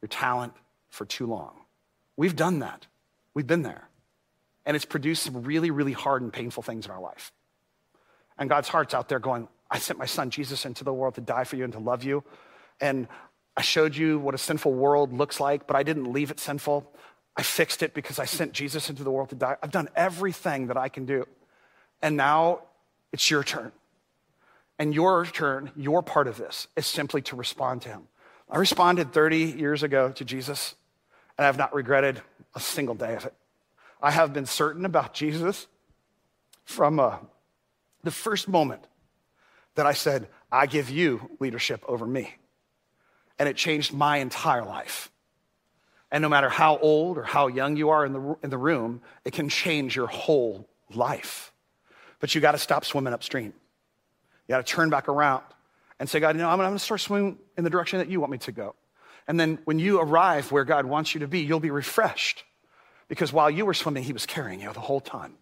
your 0.00 0.08
talent 0.08 0.52
for 0.90 1.04
too 1.04 1.26
long. 1.26 1.52
We've 2.16 2.36
done 2.36 2.60
that. 2.60 2.86
We've 3.34 3.46
been 3.46 3.62
there. 3.62 3.88
And 4.66 4.76
it's 4.76 4.84
produced 4.84 5.22
some 5.22 5.42
really, 5.42 5.70
really 5.70 5.92
hard 5.92 6.22
and 6.22 6.32
painful 6.32 6.62
things 6.62 6.84
in 6.84 6.92
our 6.92 7.00
life. 7.00 7.32
And 8.38 8.48
God's 8.48 8.68
heart's 8.68 8.94
out 8.94 9.08
there 9.08 9.18
going, 9.18 9.48
I 9.70 9.78
sent 9.78 9.98
my 9.98 10.06
son 10.06 10.30
Jesus 10.30 10.66
into 10.66 10.84
the 10.84 10.92
world 10.92 11.14
to 11.14 11.20
die 11.20 11.44
for 11.44 11.56
you 11.56 11.64
and 11.64 11.72
to 11.72 11.78
love 11.78 12.04
you. 12.04 12.24
And 12.80 13.08
I 13.56 13.62
showed 13.62 13.96
you 13.96 14.18
what 14.18 14.34
a 14.34 14.38
sinful 14.38 14.72
world 14.72 15.12
looks 15.12 15.40
like, 15.40 15.66
but 15.66 15.76
I 15.76 15.82
didn't 15.82 16.12
leave 16.12 16.30
it 16.30 16.40
sinful. 16.40 16.90
I 17.36 17.42
fixed 17.42 17.82
it 17.82 17.94
because 17.94 18.18
I 18.18 18.24
sent 18.24 18.52
Jesus 18.52 18.90
into 18.90 19.04
the 19.04 19.10
world 19.10 19.28
to 19.30 19.34
die. 19.34 19.56
I've 19.62 19.70
done 19.70 19.88
everything 19.94 20.68
that 20.68 20.76
I 20.76 20.88
can 20.88 21.04
do. 21.04 21.26
And 22.02 22.16
now 22.16 22.60
it's 23.12 23.30
your 23.30 23.44
turn. 23.44 23.72
And 24.80 24.94
your 24.94 25.26
turn, 25.26 25.70
your 25.76 26.02
part 26.02 26.26
of 26.26 26.38
this, 26.38 26.66
is 26.74 26.86
simply 26.86 27.20
to 27.22 27.36
respond 27.36 27.82
to 27.82 27.90
him. 27.90 28.08
I 28.50 28.56
responded 28.56 29.12
30 29.12 29.36
years 29.36 29.82
ago 29.82 30.10
to 30.12 30.24
Jesus, 30.24 30.74
and 31.36 31.44
I 31.44 31.46
have 31.48 31.58
not 31.58 31.74
regretted 31.74 32.22
a 32.54 32.60
single 32.60 32.94
day 32.94 33.14
of 33.14 33.26
it. 33.26 33.34
I 34.02 34.10
have 34.10 34.32
been 34.32 34.46
certain 34.46 34.86
about 34.86 35.12
Jesus 35.12 35.66
from 36.64 36.98
uh, 36.98 37.18
the 38.04 38.10
first 38.10 38.48
moment 38.48 38.82
that 39.74 39.84
I 39.84 39.92
said, 39.92 40.28
I 40.50 40.64
give 40.64 40.88
you 40.88 41.28
leadership 41.40 41.84
over 41.86 42.06
me. 42.06 42.34
And 43.38 43.50
it 43.50 43.56
changed 43.56 43.92
my 43.92 44.16
entire 44.16 44.64
life. 44.64 45.10
And 46.10 46.22
no 46.22 46.30
matter 46.30 46.48
how 46.48 46.78
old 46.78 47.18
or 47.18 47.22
how 47.22 47.48
young 47.48 47.76
you 47.76 47.90
are 47.90 48.06
in 48.06 48.14
the, 48.14 48.36
in 48.42 48.48
the 48.48 48.58
room, 48.58 49.02
it 49.26 49.34
can 49.34 49.50
change 49.50 49.94
your 49.94 50.06
whole 50.06 50.66
life. 50.94 51.52
But 52.18 52.34
you 52.34 52.40
got 52.40 52.52
to 52.52 52.58
stop 52.58 52.86
swimming 52.86 53.12
upstream. 53.12 53.52
You 54.50 54.56
got 54.56 54.66
to 54.66 54.72
turn 54.72 54.90
back 54.90 55.08
around 55.08 55.44
and 56.00 56.08
say, 56.08 56.18
God, 56.18 56.34
you 56.34 56.42
know, 56.42 56.48
I'm 56.48 56.58
going 56.58 56.72
to 56.72 56.78
start 56.80 57.00
swimming 57.00 57.38
in 57.56 57.62
the 57.62 57.70
direction 57.70 58.00
that 58.00 58.08
you 58.08 58.18
want 58.18 58.32
me 58.32 58.38
to 58.38 58.50
go. 58.50 58.74
And 59.28 59.38
then 59.38 59.60
when 59.64 59.78
you 59.78 60.00
arrive 60.00 60.50
where 60.50 60.64
God 60.64 60.86
wants 60.86 61.14
you 61.14 61.20
to 61.20 61.28
be, 61.28 61.38
you'll 61.38 61.60
be 61.60 61.70
refreshed 61.70 62.42
because 63.06 63.32
while 63.32 63.48
you 63.48 63.64
were 63.64 63.74
swimming, 63.74 64.02
He 64.02 64.12
was 64.12 64.26
carrying 64.26 64.60
you 64.60 64.72
the 64.72 64.80
whole 64.80 65.00
time. 65.00 65.34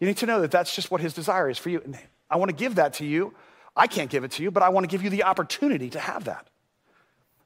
You 0.00 0.06
need 0.06 0.16
to 0.16 0.24
know 0.24 0.40
that 0.40 0.50
that's 0.50 0.74
just 0.74 0.90
what 0.90 1.02
His 1.02 1.12
desire 1.12 1.50
is 1.50 1.58
for 1.58 1.68
you. 1.68 1.82
And 1.84 1.98
I 2.30 2.38
want 2.38 2.48
to 2.48 2.56
give 2.56 2.76
that 2.76 2.94
to 2.94 3.04
you. 3.04 3.34
I 3.76 3.88
can't 3.88 4.08
give 4.08 4.24
it 4.24 4.30
to 4.30 4.42
you, 4.42 4.50
but 4.50 4.62
I 4.62 4.70
want 4.70 4.84
to 4.84 4.88
give 4.88 5.04
you 5.04 5.10
the 5.10 5.24
opportunity 5.24 5.90
to 5.90 6.00
have 6.00 6.24
that. 6.24 6.46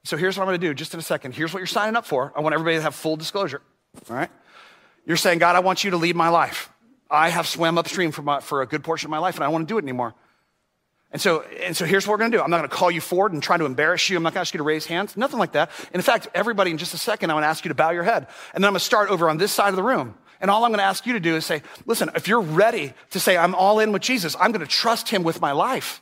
So 0.05 0.15
here's 0.15 0.37
what 0.37 0.43
I'm 0.43 0.47
going 0.47 0.61
to 0.61 0.65
do 0.65 0.73
just 0.73 0.93
in 0.93 0.99
a 1.01 1.03
second. 1.03 1.35
Here's 1.35 1.53
what 1.53 1.59
you're 1.59 1.67
signing 1.67 1.97
up 1.97 2.05
for. 2.05 2.31
I 2.37 2.39
want 2.39 2.53
everybody 2.53 2.77
to 2.77 2.83
have 2.83 2.95
full 2.95 3.17
disclosure. 3.17 3.61
All 4.09 4.15
right? 4.15 4.29
You're 5.05 5.17
saying, 5.17 5.39
God, 5.39 5.57
I 5.57 5.59
want 5.59 5.83
you 5.83 5.91
to 5.91 5.97
lead 5.97 6.15
my 6.15 6.29
life. 6.29 6.69
I 7.11 7.27
have 7.27 7.47
swam 7.47 7.77
upstream 7.77 8.13
for, 8.13 8.21
my, 8.21 8.39
for 8.39 8.61
a 8.61 8.65
good 8.65 8.85
portion 8.85 9.07
of 9.07 9.11
my 9.11 9.17
life, 9.17 9.35
and 9.35 9.43
I 9.43 9.47
don't 9.47 9.53
want 9.53 9.67
to 9.67 9.73
do 9.73 9.77
it 9.77 9.83
anymore. 9.83 10.15
And 11.11 11.21
so, 11.21 11.41
and 11.41 11.75
so 11.75 11.85
here's 11.85 12.05
what 12.05 12.13
we're 12.13 12.17
going 12.17 12.31
to 12.31 12.37
do. 12.37 12.43
I'm 12.43 12.49
not 12.49 12.57
going 12.57 12.69
to 12.69 12.75
call 12.75 12.91
you 12.91 12.99
forward 12.99 13.31
and 13.31 13.41
try 13.41 13.57
to 13.57 13.65
embarrass 13.65 14.09
you. 14.09 14.17
I'm 14.17 14.23
not 14.23 14.31
going 14.33 14.39
to 14.39 14.41
ask 14.41 14.53
you 14.53 14.57
to 14.57 14.63
raise 14.63 14.85
hands. 14.85 15.15
Nothing 15.15 15.39
like 15.39 15.53
that. 15.53 15.71
And 15.87 15.95
in 15.95 16.01
fact, 16.01 16.27
everybody, 16.33 16.71
in 16.71 16.77
just 16.77 16.93
a 16.93 16.97
second, 16.97 17.29
I'm 17.29 17.35
going 17.35 17.43
to 17.43 17.47
ask 17.47 17.63
you 17.63 17.69
to 17.69 17.75
bow 17.75 17.91
your 17.91 18.03
head. 18.03 18.27
And 18.53 18.63
then 18.63 18.67
I'm 18.67 18.73
going 18.73 18.79
to 18.79 18.85
start 18.85 19.09
over 19.09 19.29
on 19.29 19.37
this 19.37 19.51
side 19.51 19.69
of 19.69 19.77
the 19.77 19.83
room. 19.83 20.17
And 20.41 20.51
all 20.51 20.65
I'm 20.65 20.71
going 20.71 20.79
to 20.79 20.83
ask 20.83 21.05
you 21.05 21.13
to 21.13 21.19
do 21.19 21.35
is 21.35 21.45
say, 21.45 21.63
listen, 21.85 22.11
if 22.13 22.27
you're 22.27 22.41
ready 22.41 22.93
to 23.11 23.19
say, 23.19 23.37
I'm 23.37 23.55
all 23.55 23.79
in 23.79 23.91
with 23.91 24.01
Jesus, 24.01 24.35
I'm 24.39 24.51
going 24.51 24.65
to 24.65 24.71
trust 24.71 25.09
him 25.09 25.23
with 25.23 25.41
my 25.41 25.53
life. 25.53 26.01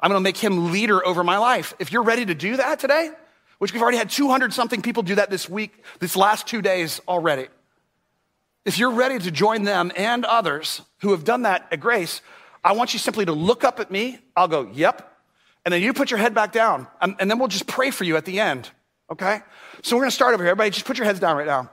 I'm 0.00 0.10
going 0.10 0.20
to 0.20 0.24
make 0.24 0.36
him 0.36 0.72
leader 0.72 1.04
over 1.04 1.24
my 1.24 1.38
life. 1.38 1.74
If 1.78 1.92
you're 1.92 2.02
ready 2.02 2.24
to 2.26 2.34
do 2.34 2.56
that 2.56 2.78
today, 2.78 3.10
which 3.58 3.72
we've 3.72 3.82
already 3.82 3.98
had 3.98 4.10
200 4.10 4.52
something 4.52 4.80
people 4.80 5.02
do 5.02 5.16
that 5.16 5.30
this 5.30 5.48
week, 5.48 5.82
this 5.98 6.16
last 6.16 6.46
two 6.46 6.62
days 6.62 7.00
already. 7.08 7.48
If 8.64 8.78
you're 8.78 8.90
ready 8.90 9.18
to 9.18 9.30
join 9.30 9.64
them 9.64 9.92
and 9.96 10.24
others 10.24 10.82
who 10.98 11.12
have 11.12 11.24
done 11.24 11.42
that 11.42 11.66
at 11.70 11.80
Grace, 11.80 12.20
I 12.66 12.72
want 12.72 12.92
you 12.92 12.98
simply 12.98 13.24
to 13.26 13.32
look 13.32 13.62
up 13.62 13.78
at 13.78 13.92
me. 13.92 14.18
I'll 14.34 14.48
go, 14.48 14.68
yep. 14.72 15.16
And 15.64 15.72
then 15.72 15.82
you 15.82 15.92
put 15.92 16.10
your 16.10 16.18
head 16.18 16.34
back 16.34 16.50
down. 16.50 16.88
And, 17.00 17.30
then 17.30 17.38
we'll 17.38 17.46
just 17.46 17.68
pray 17.68 17.92
for 17.92 18.02
you 18.02 18.16
at 18.16 18.24
the 18.24 18.40
end. 18.40 18.68
Okay? 19.08 19.38
So 19.82 19.94
we're 19.94 20.02
going 20.02 20.10
to 20.10 20.14
start 20.16 20.34
over 20.34 20.42
here. 20.42 20.50
Everybody, 20.50 20.70
just 20.70 20.84
put 20.84 20.98
your 20.98 21.04
heads 21.04 21.20
down 21.20 21.36
right 21.36 21.46
now. 21.46 21.70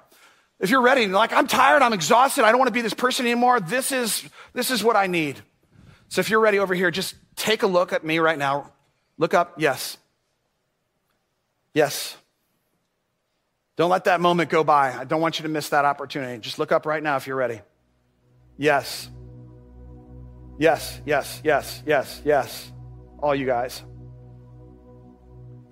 If 0.60 0.70
you're 0.70 0.84
ready, 0.84 1.08
like, 1.08 1.34
I'm 1.34 1.48
tired, 1.48 1.82
I'm 1.82 1.94
exhausted, 1.94 2.46
I 2.46 2.52
don't 2.52 2.60
want 2.60 2.68
to 2.68 2.74
be 2.74 2.82
this 2.82 2.94
person 2.94 3.26
anymore, 3.26 3.60
this 3.60 3.92
is, 3.92 4.24
this 4.54 4.70
is 4.70 4.84
what 4.84 4.96
I 4.96 5.08
need. 5.08 5.42
So 6.10 6.22
if 6.22 6.30
you're 6.30 6.40
ready 6.40 6.60
over 6.60 6.76
here, 6.76 6.92
just 6.92 7.16
take 7.36 7.64
a 7.64 7.68
look 7.68 7.92
at 7.92 8.06
me 8.06 8.20
right 8.20 8.38
now. 8.38 8.72
Look 9.18 9.34
up, 9.34 9.56
yes. 9.58 9.98
Yes. 11.74 12.16
Don't 13.78 13.90
let 13.90 14.04
that 14.04 14.22
moment 14.22 14.52
go 14.52 14.64
by. 14.64 14.94
I 14.94 15.06
don't 15.06 15.22
want 15.22 15.40
you 15.40 15.44
to 15.44 15.50
miss 15.50 15.70
that 15.70 15.86
opportunity. 15.86 16.40
Just 16.40 16.60
look 16.60 16.72
up 16.72 16.86
right 16.86 17.02
now 17.02 17.18
if 17.18 17.26
you're 17.26 17.36
ready. 17.36 17.62
Yes. 18.58 19.10
Yes, 20.64 21.02
yes, 21.06 21.42
yes, 21.44 21.84
yes, 21.86 22.22
yes. 22.24 22.72
All 23.20 23.36
you 23.36 23.46
guys. 23.46 23.84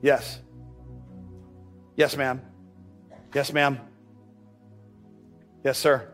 Yes. 0.01 0.41
Yes, 1.95 2.17
ma'am. 2.17 2.41
Yes, 3.33 3.53
ma'am. 3.53 3.79
Yes, 5.63 5.77
sir. 5.77 6.11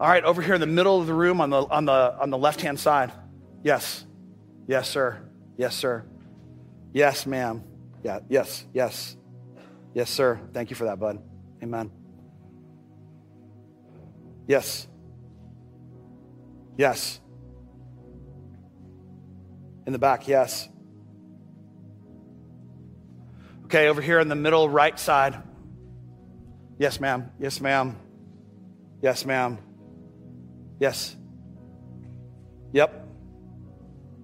All 0.00 0.08
right, 0.08 0.24
over 0.24 0.40
here 0.40 0.54
in 0.54 0.62
the 0.62 0.66
middle 0.66 0.98
of 0.98 1.06
the 1.06 1.12
room 1.12 1.42
on 1.42 1.50
the, 1.50 1.58
on 1.58 1.84
the, 1.84 2.16
on 2.18 2.30
the 2.30 2.38
left 2.38 2.62
hand 2.62 2.80
side. 2.80 3.12
Yes. 3.62 4.06
Yes, 4.66 4.88
sir. 4.88 5.20
Yes, 5.58 5.76
sir. 5.76 6.06
Yes, 6.94 7.26
ma'am. 7.26 7.62
Yeah, 8.02 8.20
yes, 8.30 8.64
yes. 8.72 9.14
Yes, 9.92 10.08
sir. 10.08 10.40
Thank 10.54 10.70
you 10.70 10.76
for 10.76 10.84
that, 10.84 10.98
bud. 10.98 11.18
Amen. 11.62 11.90
Yes. 14.48 14.88
Yes. 16.80 17.20
In 19.86 19.92
the 19.92 19.98
back, 19.98 20.26
yes. 20.26 20.66
Okay, 23.66 23.88
over 23.88 24.00
here 24.00 24.18
in 24.18 24.28
the 24.28 24.34
middle 24.34 24.66
right 24.66 24.98
side. 24.98 25.42
Yes, 26.78 26.98
ma'am. 26.98 27.32
Yes, 27.38 27.60
ma'am. 27.60 27.98
Yes, 29.02 29.26
ma'am. 29.26 29.58
Yes. 30.78 31.14
Yep. 32.72 33.08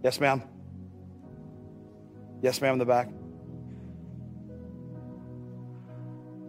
Yes, 0.02 0.18
ma'am. 0.18 0.42
Yes, 2.40 2.58
ma'am, 2.62 2.72
in 2.72 2.78
the 2.78 2.86
back. 2.86 3.10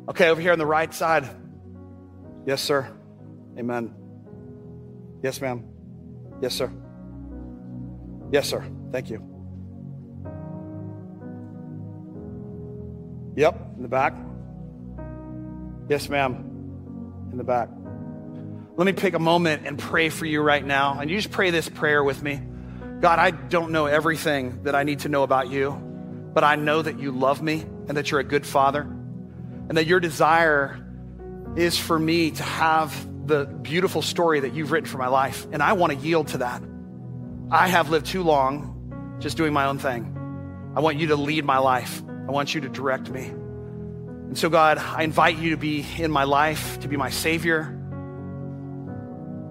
Okay, 0.07 0.29
over 0.29 0.39
here 0.39 0.53
on 0.53 0.57
the 0.57 0.65
right 0.65 0.93
side. 0.93 1.27
Yes, 2.45 2.61
sir. 2.61 2.89
Amen. 3.59 3.93
Yes, 5.21 5.41
ma'am. 5.41 5.73
Yes, 6.41 6.53
sir. 6.53 6.71
Yes, 8.31 8.47
sir. 8.47 8.63
Thank 8.91 9.09
you. 9.09 9.23
Yep, 13.35 13.73
in 13.77 13.83
the 13.83 13.87
back. 13.87 14.13
Yes, 15.89 16.09
ma'am. 16.09 16.35
In 17.31 17.37
the 17.37 17.43
back. 17.43 17.69
Let 18.75 18.85
me 18.85 18.93
take 18.93 19.13
a 19.13 19.19
moment 19.19 19.65
and 19.65 19.79
pray 19.79 20.09
for 20.09 20.25
you 20.25 20.41
right 20.41 20.65
now. 20.65 20.99
And 20.99 21.09
you 21.09 21.17
just 21.17 21.31
pray 21.31 21.51
this 21.51 21.69
prayer 21.69 22.03
with 22.03 22.21
me. 22.21 22.41
God, 22.99 23.19
I 23.19 23.31
don't 23.31 23.71
know 23.71 23.85
everything 23.85 24.63
that 24.63 24.75
I 24.75 24.83
need 24.83 24.99
to 24.99 25.09
know 25.09 25.23
about 25.23 25.49
you, 25.49 25.71
but 26.33 26.43
I 26.43 26.55
know 26.55 26.81
that 26.81 26.99
you 26.99 27.11
love 27.11 27.41
me 27.41 27.61
and 27.87 27.97
that 27.97 28.11
you're 28.11 28.19
a 28.19 28.23
good 28.23 28.45
father 28.45 28.81
and 28.81 29.77
that 29.77 29.85
your 29.85 29.99
desire 29.99 30.83
is 31.55 31.77
for 31.77 31.97
me 31.97 32.31
to 32.31 32.43
have 32.43 32.91
the 33.27 33.45
beautiful 33.45 34.01
story 34.01 34.39
that 34.39 34.53
you've 34.53 34.71
written 34.71 34.89
for 34.89 34.97
my 34.97 35.07
life. 35.07 35.45
And 35.51 35.61
I 35.61 35.73
want 35.73 35.93
to 35.93 35.99
yield 35.99 36.29
to 36.29 36.39
that. 36.39 36.61
I 37.51 37.67
have 37.67 37.89
lived 37.89 38.05
too 38.05 38.23
long 38.23 39.17
just 39.19 39.37
doing 39.37 39.53
my 39.53 39.65
own 39.65 39.79
thing. 39.79 40.13
I 40.75 40.79
want 40.79 40.97
you 40.97 41.07
to 41.07 41.15
lead 41.15 41.45
my 41.45 41.57
life. 41.57 42.01
I 42.27 42.31
want 42.31 42.53
you 42.55 42.61
to 42.61 42.69
direct 42.69 43.09
me. 43.09 43.25
And 43.25 44.37
so, 44.37 44.49
God, 44.49 44.77
I 44.77 45.03
invite 45.03 45.37
you 45.37 45.51
to 45.51 45.57
be 45.57 45.85
in 45.97 46.11
my 46.11 46.25
life, 46.25 46.79
to 46.81 46.87
be 46.87 46.97
my 46.97 47.09
Savior, 47.09 47.63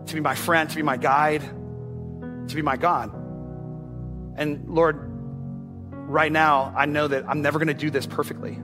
to 0.06 0.14
be 0.14 0.20
my 0.20 0.34
friend, 0.34 0.68
to 0.68 0.76
be 0.76 0.82
my 0.82 0.96
guide, 0.96 1.40
to 1.40 2.54
be 2.54 2.62
my 2.62 2.76
God. 2.76 3.12
And 4.36 4.68
Lord, 4.68 4.98
right 5.90 6.30
now, 6.30 6.72
I 6.76 6.86
know 6.86 7.08
that 7.08 7.28
I'm 7.28 7.42
never 7.42 7.58
going 7.58 7.68
to 7.68 7.74
do 7.74 7.90
this 7.90 8.06
perfectly, 8.06 8.58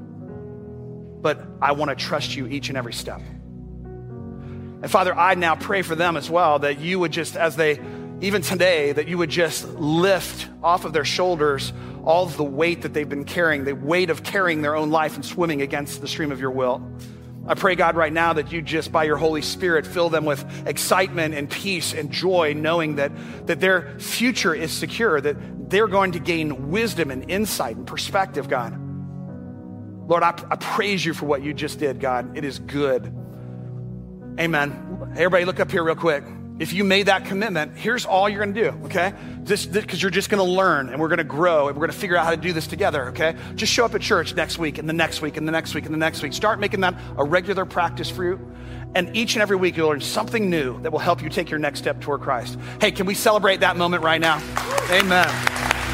but 1.20 1.42
I 1.60 1.72
want 1.72 1.88
to 1.90 1.96
trust 1.96 2.36
you 2.36 2.46
each 2.46 2.68
and 2.68 2.78
every 2.78 2.92
step. 2.92 3.22
And 4.82 4.90
Father, 4.90 5.16
I 5.16 5.34
now 5.36 5.54
pray 5.54 5.82
for 5.82 5.94
them 5.94 6.16
as 6.16 6.28
well 6.28 6.58
that 6.58 6.80
you 6.80 6.98
would 6.98 7.12
just, 7.12 7.36
as 7.36 7.56
they 7.56 7.80
even 8.20 8.42
today, 8.42 8.92
that 8.92 9.08
you 9.08 9.18
would 9.18 9.30
just 9.30 9.66
lift 9.74 10.48
off 10.62 10.84
of 10.84 10.92
their 10.92 11.04
shoulders 11.04 11.72
all 12.04 12.24
of 12.24 12.36
the 12.36 12.44
weight 12.44 12.82
that 12.82 12.92
they've 12.94 13.08
been 13.08 13.24
carrying, 13.24 13.64
the 13.64 13.74
weight 13.74 14.10
of 14.10 14.22
carrying 14.22 14.62
their 14.62 14.76
own 14.76 14.90
life 14.90 15.14
and 15.14 15.24
swimming 15.24 15.62
against 15.62 16.00
the 16.00 16.08
stream 16.08 16.32
of 16.32 16.40
your 16.40 16.50
will. 16.50 16.82
I 17.46 17.54
pray, 17.54 17.74
God, 17.74 17.96
right 17.96 18.12
now 18.12 18.32
that 18.34 18.52
you 18.52 18.62
just, 18.62 18.92
by 18.92 19.04
your 19.04 19.16
Holy 19.16 19.42
Spirit, 19.42 19.86
fill 19.86 20.08
them 20.08 20.24
with 20.24 20.44
excitement 20.66 21.34
and 21.34 21.50
peace 21.50 21.92
and 21.92 22.10
joy, 22.10 22.54
knowing 22.54 22.96
that, 22.96 23.12
that 23.46 23.58
their 23.58 23.98
future 23.98 24.54
is 24.54 24.72
secure, 24.72 25.20
that 25.20 25.70
they're 25.70 25.88
going 25.88 26.12
to 26.12 26.20
gain 26.20 26.70
wisdom 26.70 27.10
and 27.10 27.28
insight 27.28 27.76
and 27.76 27.86
perspective, 27.86 28.48
God. 28.48 28.78
Lord, 30.08 30.22
I, 30.22 30.30
I 30.50 30.56
praise 30.56 31.04
you 31.04 31.14
for 31.14 31.26
what 31.26 31.42
you 31.42 31.52
just 31.52 31.80
did, 31.80 31.98
God. 31.98 32.36
It 32.36 32.44
is 32.44 32.60
good. 32.60 33.12
Amen. 34.38 35.12
Everybody, 35.12 35.44
look 35.44 35.60
up 35.60 35.70
here 35.70 35.84
real 35.84 35.94
quick 35.94 36.24
if 36.62 36.72
you 36.72 36.84
made 36.84 37.06
that 37.06 37.24
commitment, 37.24 37.76
here's 37.76 38.06
all 38.06 38.28
you're 38.28 38.38
gonna 38.38 38.52
do, 38.52 38.68
okay? 38.84 39.12
Just 39.42 39.72
because 39.72 40.00
you're 40.00 40.12
just 40.12 40.30
gonna 40.30 40.44
learn 40.44 40.90
and 40.90 41.00
we're 41.00 41.08
gonna 41.08 41.24
grow 41.24 41.66
and 41.66 41.76
we're 41.76 41.86
gonna 41.86 41.92
figure 41.92 42.16
out 42.16 42.24
how 42.24 42.30
to 42.30 42.36
do 42.36 42.52
this 42.52 42.68
together, 42.68 43.08
okay? 43.08 43.34
Just 43.56 43.72
show 43.72 43.84
up 43.84 43.96
at 43.96 44.00
church 44.00 44.36
next 44.36 44.58
week 44.58 44.78
and 44.78 44.88
the 44.88 44.92
next 44.92 45.22
week 45.22 45.36
and 45.36 45.46
the 45.48 45.50
next 45.50 45.74
week 45.74 45.86
and 45.86 45.94
the 45.94 45.98
next 45.98 46.22
week. 46.22 46.32
Start 46.32 46.60
making 46.60 46.80
that 46.80 46.94
a 47.16 47.24
regular 47.24 47.64
practice 47.64 48.08
for 48.08 48.24
you. 48.24 48.52
And 48.94 49.16
each 49.16 49.34
and 49.34 49.42
every 49.42 49.56
week 49.56 49.76
you'll 49.76 49.88
learn 49.88 50.00
something 50.00 50.48
new 50.48 50.80
that 50.82 50.92
will 50.92 51.00
help 51.00 51.20
you 51.20 51.30
take 51.30 51.50
your 51.50 51.58
next 51.58 51.80
step 51.80 52.00
toward 52.00 52.20
Christ. 52.20 52.58
Hey, 52.80 52.92
can 52.92 53.06
we 53.06 53.14
celebrate 53.14 53.60
that 53.60 53.76
moment 53.76 54.04
right 54.04 54.20
now? 54.20 54.40
Amen. 54.90 55.91